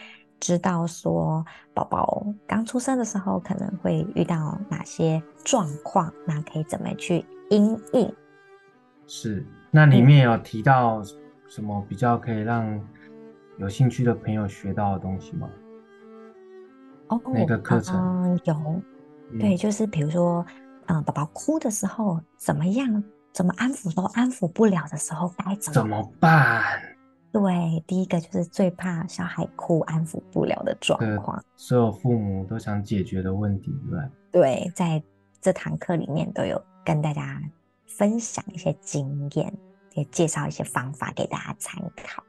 [0.41, 1.45] 知道说，
[1.75, 8.11] 宝宝刚出生的时候可能会遇到哪些状况，那可以怎么去应应。
[9.07, 11.03] 是，那里面有提到
[11.47, 12.81] 什么比较可以让
[13.59, 15.49] 有兴趣的朋友学到的东西吗？
[17.33, 17.97] 哪个课程？
[17.97, 18.83] 嗯，有，
[19.39, 20.45] 对，就是比如说，
[20.87, 23.03] 嗯，宝宝哭的时候怎么样，
[23.33, 26.63] 怎么安抚都安抚不了的时候，该怎么怎么办？
[27.33, 34.11] 对，第一个就是最怕小孩哭安抚不了的状况，所有父母都想解决的问题，对吧？
[34.31, 35.03] 对，在
[35.41, 37.41] 这堂课里面都有跟大家
[37.87, 39.51] 分享一些经验，
[39.95, 42.23] 也介绍一些方法给大家参考。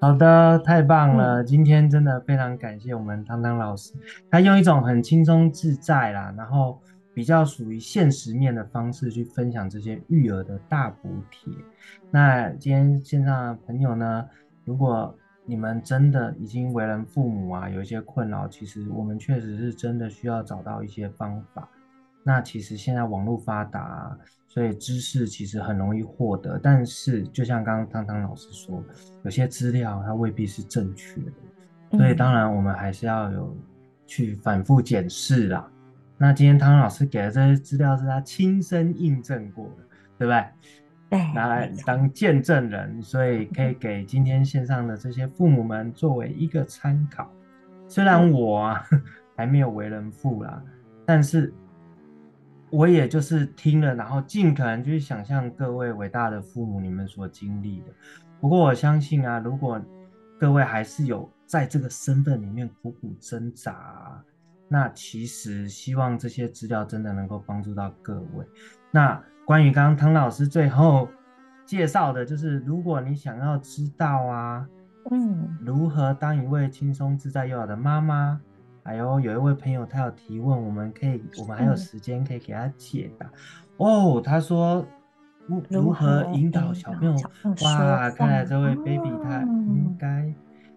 [0.00, 1.42] 好的，太棒了！
[1.42, 3.92] 嗯、今天真的非常感谢我们汤汤老师，
[4.30, 6.80] 他用一种很轻松自在啦，然后
[7.12, 11.52] 比较属于现实面的方式去分享这些育儿的大补贴。
[12.12, 14.24] 那今天线上的朋友呢，
[14.64, 15.12] 如果
[15.44, 21.68] 你们真的已经为人父母啊，有一些困扰，其实我们确实是真的需要找到一些方法。
[22.22, 24.18] 那其实现在网络发达啊，
[24.58, 26.58] 所以知识其实很容易获得。
[26.60, 28.82] 但是就像刚刚汤汤老师说，
[29.22, 33.56] 有些资料它未必是正确的，所以当然我们还是要有
[34.04, 35.70] 去反复检视啦。
[36.16, 39.84] 那今天汤汤老师给的这些资料是他亲身印证过的，
[40.18, 40.44] 对不对？
[41.10, 47.30] 对，拿来当见证人，所以可以给今天线上的这些父母们作为一个参考。
[47.86, 48.84] 虽然我啊
[49.36, 50.60] 还没有为人父啦，
[51.06, 51.54] 但是。
[52.70, 57.86] 我也就是听了，然后尽可能去想象各位伟大的父母你们所经历的。
[58.40, 59.80] 不过我相信啊，如果
[60.38, 64.22] 各位还是有在这个身份里面苦苦挣扎，
[64.68, 68.46] 那其实希望这些资料真的能够帮助到各位。
[68.90, 71.08] 那关于刚刚汤老师最后
[71.64, 74.68] 介绍的，就是如果你想要知道啊，
[75.10, 78.40] 嗯，如何当一位轻松自在又好的妈妈。
[78.88, 83.26] 还有有一位朋友，他有提问，我们可以，我们还有时间可以给他解答。
[83.26, 83.32] 嗯、
[83.76, 84.82] 哦，他说，
[85.68, 87.14] 如何引导小朋友？
[87.64, 90.32] 哇，看来这位 baby 他应该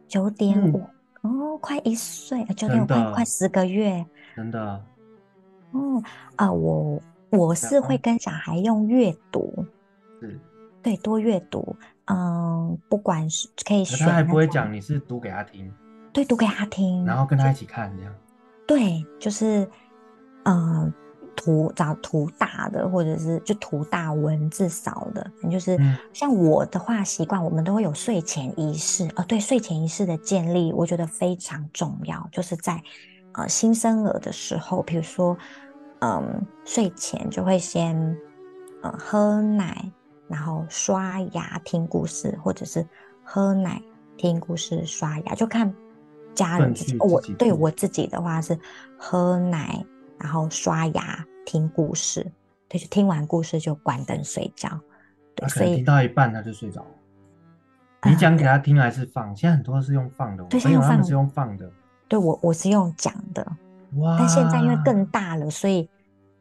[0.10, 0.84] 九点五
[1.22, 4.06] 哦，快一岁，九点五快快十个月，
[4.36, 4.60] 真的。
[5.72, 6.04] 哦
[6.36, 9.66] 啊、呃，我我是会跟小孩用阅读，
[10.20, 10.38] 是，
[10.84, 11.74] 对，多阅读，
[12.08, 15.72] 嗯，不管是可以选，他还不会讲，你是读给他听。
[16.14, 18.14] 对，读给他听，然后跟他一起看这样。
[18.68, 19.68] 对，就是，
[20.44, 20.94] 呃，
[21.36, 29.10] 图找图大的，或者是就图大文字少的，就是、嗯、像我的话习惯，我们都会有睡前仪式。
[29.16, 32.82] 哦，对，睡前仪式的建立，我觉得非常重要，就是在
[33.34, 35.38] 呃新生儿的时候，比如说，
[36.00, 38.18] 嗯、呃，睡前就会先
[38.84, 39.92] 呃喝奶，
[40.28, 42.88] 然后刷牙听故事，或者是
[43.24, 43.82] 喝奶
[44.18, 45.74] 听故事刷牙，就看。
[46.34, 48.58] 家人自己，我对我自己的话是
[48.98, 49.84] 喝奶，
[50.20, 52.26] 然后刷牙，听故事，
[52.68, 54.70] 对，就听完故事就关灯睡觉。
[55.36, 56.86] 对，所以听到一半他就睡着。
[58.04, 59.36] 你讲给他听还是放？
[59.36, 61.70] 现在很多是用放的，对，现在他们是用放的。
[62.08, 63.46] 对，我我是用讲的，
[63.98, 64.18] 哇！
[64.18, 65.90] 但现在因为更大了，所以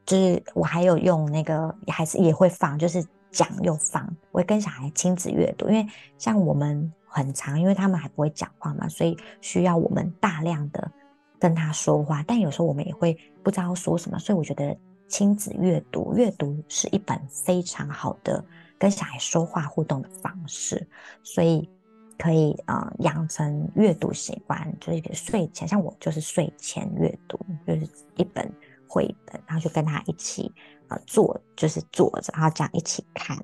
[0.06, 4.06] 就是我还有用那个，也还是也会放，就是讲又放。
[4.30, 5.86] 我会跟小孩亲子阅读，因为
[6.18, 6.92] 像我们。
[7.10, 10.90] 很长，因为他们还不会讲话嘛，所以需要我们大量的
[11.38, 12.22] 跟他说话。
[12.22, 14.76] 但有时候我们也会不知道说什么，所以我觉得
[15.08, 18.42] 亲子阅读，阅读是一本非常好的
[18.78, 20.86] 跟小孩说话互动的方式，
[21.24, 21.68] 所以
[22.16, 28.48] 可以呃养成阅读习惯，就是睡前，像我就是睡前阅读，就是一本
[28.88, 30.52] 绘本，然后就跟他一起
[30.88, 33.36] 呃坐，就是坐着，然后这样一起看，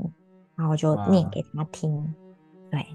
[0.55, 2.15] 然后就念给他听，
[2.71, 2.87] 对。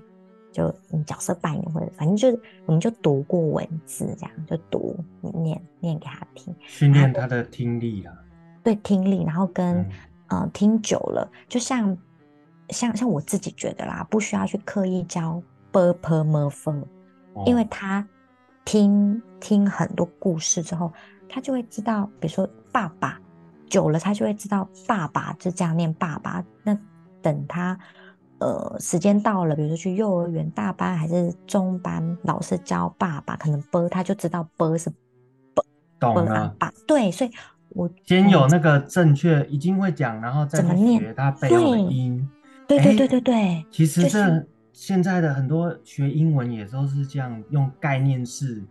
[0.51, 0.73] 就
[1.05, 2.27] 角色扮演或者反正就
[2.65, 8.13] 我们就读过文字，这样就读念念给他听，训练他的听力啊，
[8.61, 9.77] 对听力，然后跟
[10.27, 11.97] 嗯、呃、听久了，就像
[12.69, 15.41] 像像我自己觉得啦，不需要去刻意教
[15.71, 16.87] b u r p m e r f
[17.45, 18.05] 因为他
[18.65, 20.91] 听听很多故事之后，
[21.29, 23.17] 他就会知道，比如说爸爸
[23.69, 26.77] 久了，他就会知道爸爸就这样念爸爸，那
[27.21, 27.79] 等他。
[28.41, 34.91] 呃，时间到了，比如说去幼儿园大班还是中班，老师教爸爸，可能啵他就知道啵是
[35.53, 35.63] 啵，
[35.99, 37.29] 爸爸对，所以
[37.69, 41.49] 我先有那个正确已经会讲，然后再怎么学他背
[41.91, 42.27] 音，
[42.67, 48.63] 对对对对对，其实这现在的很多学英文也都是这样用概念式，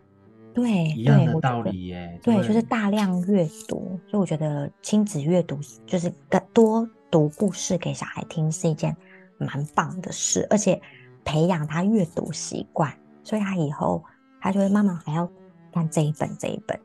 [0.53, 6.13] 对一样的道理耶，对，就是大量阅读，所以我觉得亲子阅读就是
[6.53, 8.97] 多读故事给小孩听是一件。
[9.41, 10.81] 蛮棒的事，而且
[11.25, 14.03] 培养他阅读习惯，所以他以后
[14.41, 15.29] 他就会妈妈还要
[15.73, 16.79] 看这一本这一本。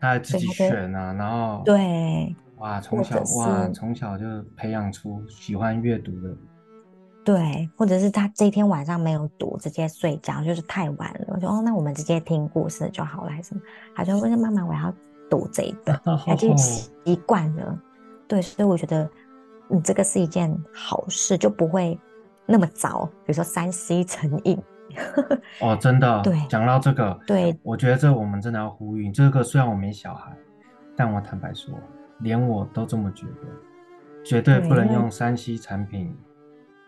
[0.00, 4.24] 他还自己选啊，然后对，哇，从小哇，从小就
[4.56, 6.36] 培养出喜欢阅读的，
[7.24, 11.26] 对，或者是他这一天晚上没有读，直接睡觉，就是太晚了。
[11.28, 13.60] 我说哦，那我们直接听故事就好了，还是什么？
[13.96, 14.94] 他就问妈妈，我要
[15.28, 17.76] 读这一本， 他就习惯了。
[18.28, 19.10] 对，所以我觉得，
[19.70, 21.98] 嗯，这个是一件好事，就不会
[22.46, 24.58] 那么早，比如说三 C 成瘾。
[25.60, 29.10] 哦，真的，对，讲到这个，对，我觉得这我们真的要呼吁。
[29.12, 30.34] 这个虽然我没小孩，
[30.96, 31.74] 但我坦白说，
[32.20, 36.16] 连我都这么觉得，绝对不能用三 C 产品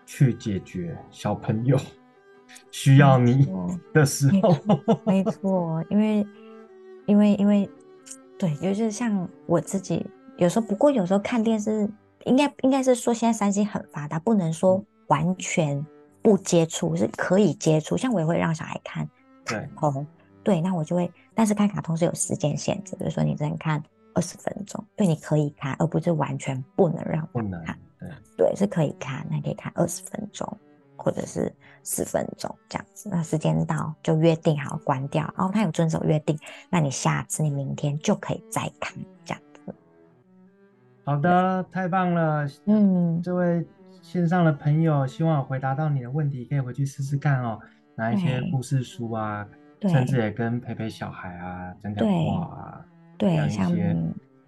[0.07, 1.77] 去解决小朋友
[2.73, 3.47] 需要你
[3.93, 4.57] 的时候。
[5.05, 6.27] 没错，因为，
[7.07, 7.71] 因为，因为，
[8.39, 10.05] 对，就是像我自己，
[10.39, 11.89] 有时候，不过有时候看电视，
[12.25, 15.85] 应该应该是说现在三星很发达，不能说完全。
[16.23, 19.09] 不接触是可以接触，像我也会让小孩看
[19.43, 20.07] 卡通，
[20.45, 23.83] 对，对，那我就会，但是看卡通是有时间限制，比如说你只能看
[24.15, 30.47] 二十分钟，对，你可以看，而不是完全不能让他看，对，对，是可以看，那可以看二十分钟
[30.95, 31.51] 或者是
[31.85, 38.95] 十分钟这样子，那时间到就约定好关掉，然后他有遵守约定，那你下次你明天就可以再看
[39.25, 39.50] 这样子。
[41.05, 43.67] 好的，太棒了，嗯，这位。
[44.03, 47.61] 线上的朋友，希望我回答到你的问题，可以回去试试看哦。
[47.95, 49.47] 拿一些故事书啊，
[49.83, 52.85] 甚至也跟陪陪小孩啊讲讲话啊，
[53.19, 53.95] 对，一些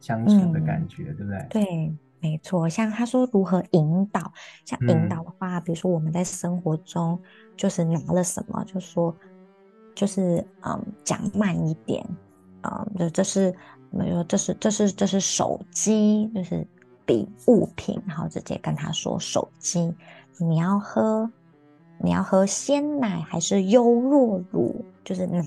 [0.01, 1.47] 相处的感觉，嗯、对不对？
[1.51, 2.67] 对，没错。
[2.67, 4.33] 像他说如何引导，
[4.65, 7.21] 像引导的话，嗯、比如说我们在生活中
[7.55, 9.15] 就是拿了什么，就说
[9.95, 12.03] 就是嗯讲慢一点，
[12.63, 13.55] 嗯，就这是
[13.93, 16.67] 没有，这是这是这是手机，就是。
[17.05, 19.93] 比物品，然后直接跟他说：“手机，
[20.39, 21.29] 你要喝，
[21.99, 24.85] 你要喝鲜奶还是优酪乳？
[25.03, 25.43] 就是拿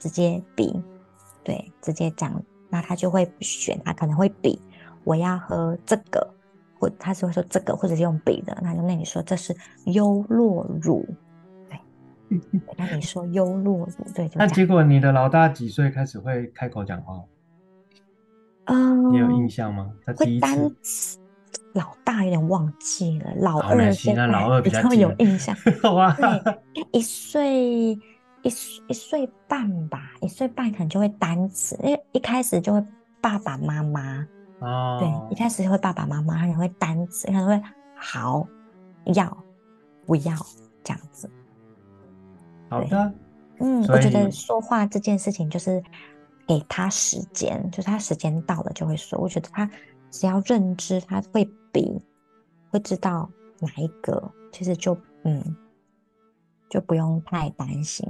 [0.00, 0.82] 直接比，
[1.44, 4.60] 对，直接讲，那他就会选，他可能会比，
[5.04, 6.28] 我要喝这个，
[6.80, 11.06] 或他是会说这个，或者是用比的，那就那你说这是优酪乳，
[11.70, 11.78] 对，
[12.76, 17.22] 那你说优酪乳，对，就那结果你的老大几岁开始会开口讲话？”
[18.66, 19.90] 嗯，你有印象吗？
[20.04, 21.18] 他第一次，单词
[21.74, 25.56] 老大有点忘记了，老二现在老二比较有印象。
[25.94, 26.12] 哇，
[26.74, 27.92] 对，一岁
[28.42, 28.52] 一
[28.88, 32.84] 一岁半吧，一岁半可能就会单词，因为一开始就会
[33.20, 34.26] 爸爸妈妈
[34.60, 37.62] 哦，对，一开始就会爸爸妈妈，然后会单词，可能会
[37.94, 38.46] 好
[39.14, 39.44] 要
[40.06, 40.34] 不要
[40.82, 41.30] 这样子。
[42.68, 43.12] 好的，
[43.60, 45.80] 嗯，我觉得说话这件事情就是。
[46.46, 49.18] 给他时间，就是他时间到了就会说。
[49.18, 49.68] 我觉得他
[50.10, 52.00] 只要认知，他会比
[52.70, 53.28] 会知道
[53.60, 55.56] 哪一个，其实就嗯，
[56.70, 58.06] 就不用太担心。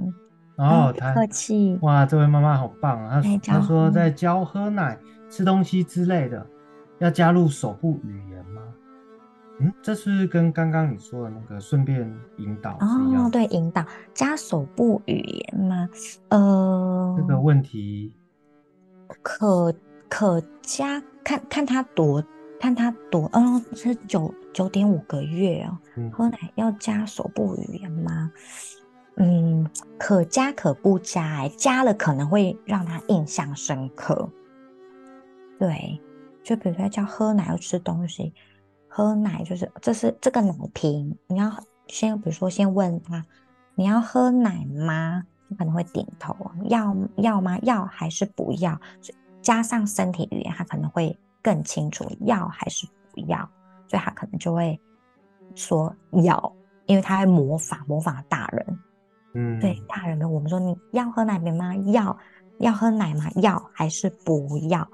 [0.57, 1.79] 哦，他客气。
[1.83, 3.21] 哇，这位妈妈好棒啊！
[3.21, 4.99] 她她说在教喝奶、
[5.31, 6.47] 吃东西之类的，
[6.99, 8.63] 要加入手部语言吗？
[9.61, 12.73] 嗯，这是跟刚刚你说的那个顺便引导。
[12.81, 15.89] 哦，对，引导加手部语言吗？
[16.29, 18.15] 呃，这个问题。
[19.29, 19.75] 可
[20.09, 22.23] 可加看看他多
[22.61, 25.77] 看他多，嗯，是九九点五个月哦。
[25.97, 28.31] 嗯、喝奶要加手部语言吗？
[29.17, 29.69] 嗯，
[29.99, 34.31] 可加可不加，哎，加了可能会让他印象深刻。
[35.59, 36.01] 对，
[36.45, 38.33] 就比如说叫喝奶要吃东西，
[38.87, 41.53] 喝奶就是这是这个奶瓶，你要
[41.89, 43.25] 先比如说先问他，
[43.75, 45.25] 你要喝奶吗？
[45.49, 46.35] 你可能会点头，
[46.65, 47.59] 要要吗？
[47.63, 48.79] 要还是不要？
[49.43, 53.39] 加上身体语言，他可能会更清楚要还是不要，
[53.89, 54.79] 所以他可能就会
[55.55, 55.95] 说
[56.25, 56.53] 要。
[56.87, 58.79] 因为他会模仿模仿大人。
[59.35, 61.75] 嗯，对，大人们，我们说你要喝奶瓶吗？
[61.93, 62.17] 要，
[62.61, 63.29] 要喝奶吗？
[63.43, 64.89] 要还是不要？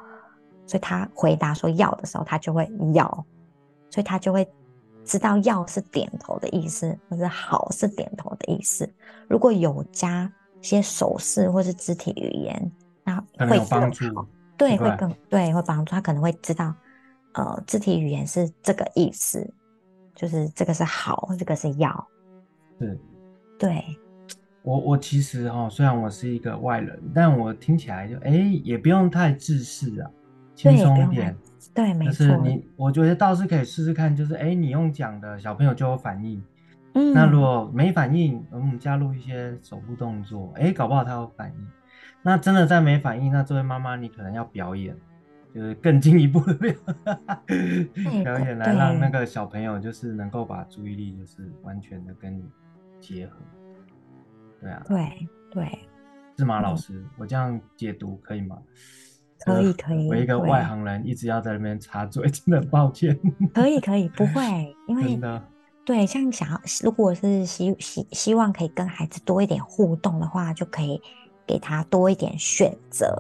[0.67, 3.07] 所以他回答说要的时候，他就会要，
[3.91, 4.51] 所以他就会
[5.05, 8.91] 知道要是点头的意思，或者好是点头的意思。
[9.29, 10.33] 如果有加
[10.63, 12.73] 些手势或是肢体语言，
[13.05, 14.27] 那会更好。
[14.57, 16.75] 对，会更对，会帮助他可能会知道，
[17.35, 19.53] 呃，肢体语言是这个意思，
[20.15, 22.09] 就是这个是好，这个是要。
[22.79, 22.99] 是，
[23.59, 23.85] 对。
[24.63, 28.31] 我我其实哈，虽然我是一个外人，但我听起来就哎，
[28.63, 30.09] 也不用太自私啊。
[30.55, 31.37] 轻松一点，
[31.75, 32.13] 对，没错。
[32.13, 36.41] 就是你，我觉得倒是可以试试看，就是哎，你用讲的，小朋友就有反应。
[36.95, 41.69] 嗯，那如果没反应，我们加入一些手部动作，哎，搞不好他有反应。
[42.23, 44.97] 那真的在没反应，那这位妈妈你可能要表演，
[45.55, 46.73] 就是更进一步的表
[48.25, 52.45] 表演， 来让那个小朋友就是能够把注意力就是完全的跟你
[53.01, 53.39] 结合。
[54.61, 55.79] 对啊，对对，
[56.39, 57.05] 是吗，老师？
[57.19, 58.57] 我这样解读可以吗？
[59.45, 63.19] 可以可以，我一个外行人一直要在那边插嘴，真的很抱歉。
[63.53, 65.43] 可以可以，不会，因为 真的
[65.85, 71.01] 对，像想要如果是希希希望可以跟孩子多一点互动的话，就可以
[71.47, 73.17] 给他多一点选择。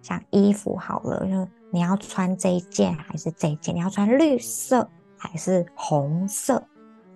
[0.00, 3.74] 像衣服好了，就你要穿这一件还是这一件？
[3.74, 6.62] 你要穿绿色还是红色？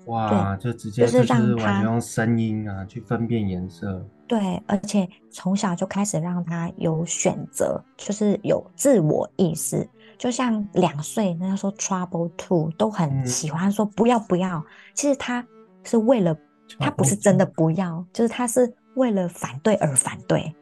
[0.06, 4.04] 哇，就直接就是让他用声音啊去分辨颜色。
[4.26, 9.88] 对，而且从小就开始让他有选择，就是有自我意识。
[10.18, 14.62] 就像两岁，人家说 trouble two 都很喜欢说不要不要，
[14.94, 15.46] 其实他
[15.84, 16.36] 是为了
[16.78, 20.54] 他不是真的不要，就是他是为了反对而反对。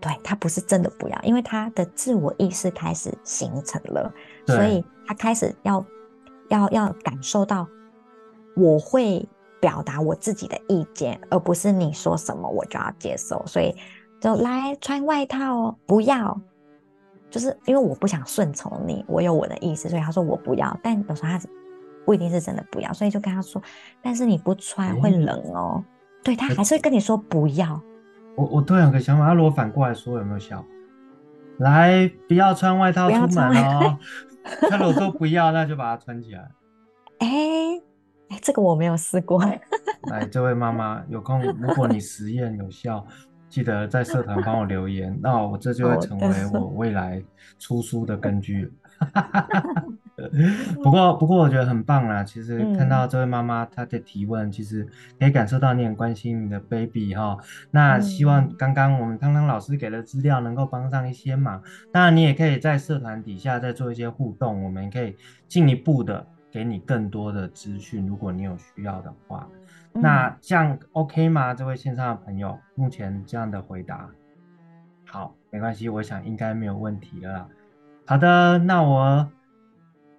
[0.00, 4.12] 对，他不是真的不要，因为他的自我意识开始形成了，
[4.46, 5.84] 所以他开始要
[6.48, 7.68] 要要感受到
[8.56, 9.28] 我会。
[9.60, 13.40] 表达我自己的意见，而不是你说什么我就要接受。
[13.46, 13.72] 所以
[14.20, 16.36] 就来穿外套哦，不要，
[17.32, 20.78] 就是因为我不想顺从你，我有我的意思，所以他说我不要。
[20.82, 21.40] 但有时候他
[22.04, 23.60] 不一定是真的不要，所以就跟他说，
[24.02, 25.76] 但是你不穿会冷哦。
[25.78, 25.84] 嗯、
[26.22, 27.80] 对，他还是会跟你说不要。
[28.36, 30.64] 我我突然有个想法，他如果反过来说有没有效？
[31.58, 33.98] 来，不要穿外套出门哦。
[34.68, 36.40] 他如果说不要，那就把它穿起来。
[37.18, 37.82] 哎、欸。
[38.40, 39.38] 这个我没有试过。
[39.44, 43.06] 来，这位妈妈有空，如果你实验有效，
[43.52, 47.22] 记得在社团帮我留言，那我这就会成为我未来
[47.58, 48.72] 出书的根据。
[50.82, 52.24] 不过，不过我觉得很棒啦。
[52.24, 54.88] 其实看到这位妈妈她的提问，其实
[55.20, 57.36] 可以感受到你很关心你的 baby 哈。
[57.70, 61.62] 那希望刚刚我们汤汤老师给的资料能够帮上一些忙。
[61.92, 65.14] 当然，你也可以在社团底下再做一些互动，我们可以
[65.46, 66.26] 进一步的。
[66.52, 69.48] 给你更多的资讯，如果你有需要的话，
[69.94, 71.54] 那这样 OK 吗？
[71.54, 74.08] 这位线上的朋友，目前这样的回答，
[75.06, 77.48] 好，没关系，我想应该没有问题了。
[78.06, 79.30] 好的，那我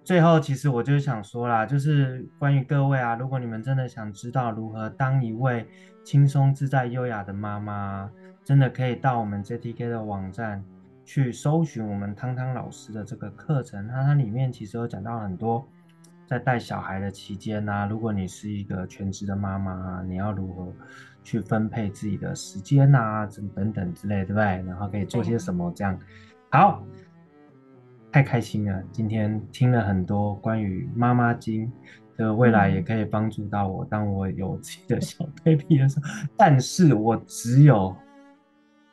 [0.04, 5.66] 最后其实我就想说啦，就是关于各位啊，如果你们真的想知道如何当一位
[6.04, 8.10] 轻松自在优雅的妈妈，
[8.44, 10.64] 真的可以到我们 JTK 的网站
[11.04, 15.66] 去搜寻我们汤汤老师的这个课程，那它里面其实有讲到很多。
[16.26, 20.72] 在带小孩的期间呢、啊，如果你是一个全职的妈妈啊，你要如何
[21.22, 24.44] 去分配自己的时间啊，等等等之类，对不对？
[24.66, 25.72] 然后可以做些什么？
[25.76, 25.98] 这样
[26.50, 26.82] 好，
[28.10, 28.82] 太开心了！
[28.90, 31.70] 今天听了很多关于妈妈经，
[32.16, 36.06] 的未来也可以帮助到我，当我有自己的小 baby 的时候。
[36.36, 37.94] 但是我只有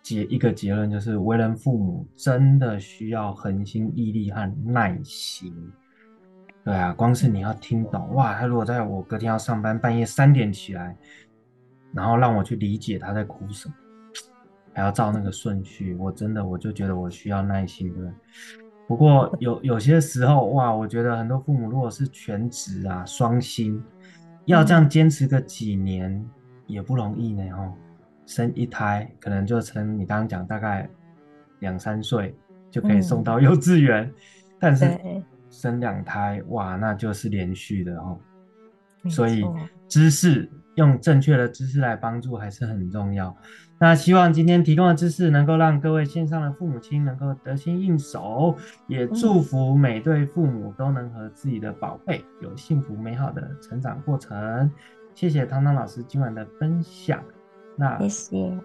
[0.02, 5.54] 结一个结论，就是为人父母真的需要恒心、毅力和耐心。
[6.64, 10.95] 对啊，光是你要听懂哇，他如果在我隔天要上班，半夜三点起来，
[11.91, 13.74] 然后让我去理解他在哭什么，
[14.72, 18.07] 还要照那个顺序，我真的我就觉得我需要耐心，对。
[18.88, 23.82] 不过有有些时候哇，我觉得很多父母如果是全职啊，双薪，
[24.45, 26.24] 要这样坚持个几年
[26.68, 27.74] 也不容易呢哦。
[28.28, 30.88] 生一胎可能就成你刚刚讲大概
[31.59, 32.36] 两三岁
[32.70, 34.14] 就可以送到幼稚园，嗯、
[34.59, 34.86] 但是。
[35.52, 38.18] 生两胎哇，那就是连续的哦，
[39.10, 39.43] 所以
[39.88, 43.36] 知识用正确的知识来帮助还是很重要。
[43.78, 48.56] 那希望今天提供的知识能够让各位线上的父母亲能够得心应手，
[48.88, 54.72] 也祝福每对父母都能和自己的宝贝有幸福美好的成长过程。
[55.16, 57.24] 谢谢汤汤老师今晚的分享，
[57.76, 57.99] 那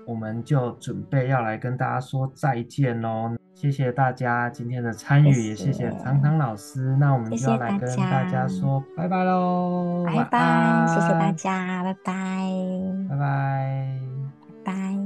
[0.07, 3.34] 我们就准备要来跟大家说再见喽。
[3.57, 6.94] 谢谢大家今天的参与，也谢谢唐唐老师。
[7.00, 12.12] 那我们就要来跟大家说拜拜喽，拜拜，谢谢大家，拜拜，
[13.09, 13.98] 拜拜，
[14.62, 15.05] 拜拜。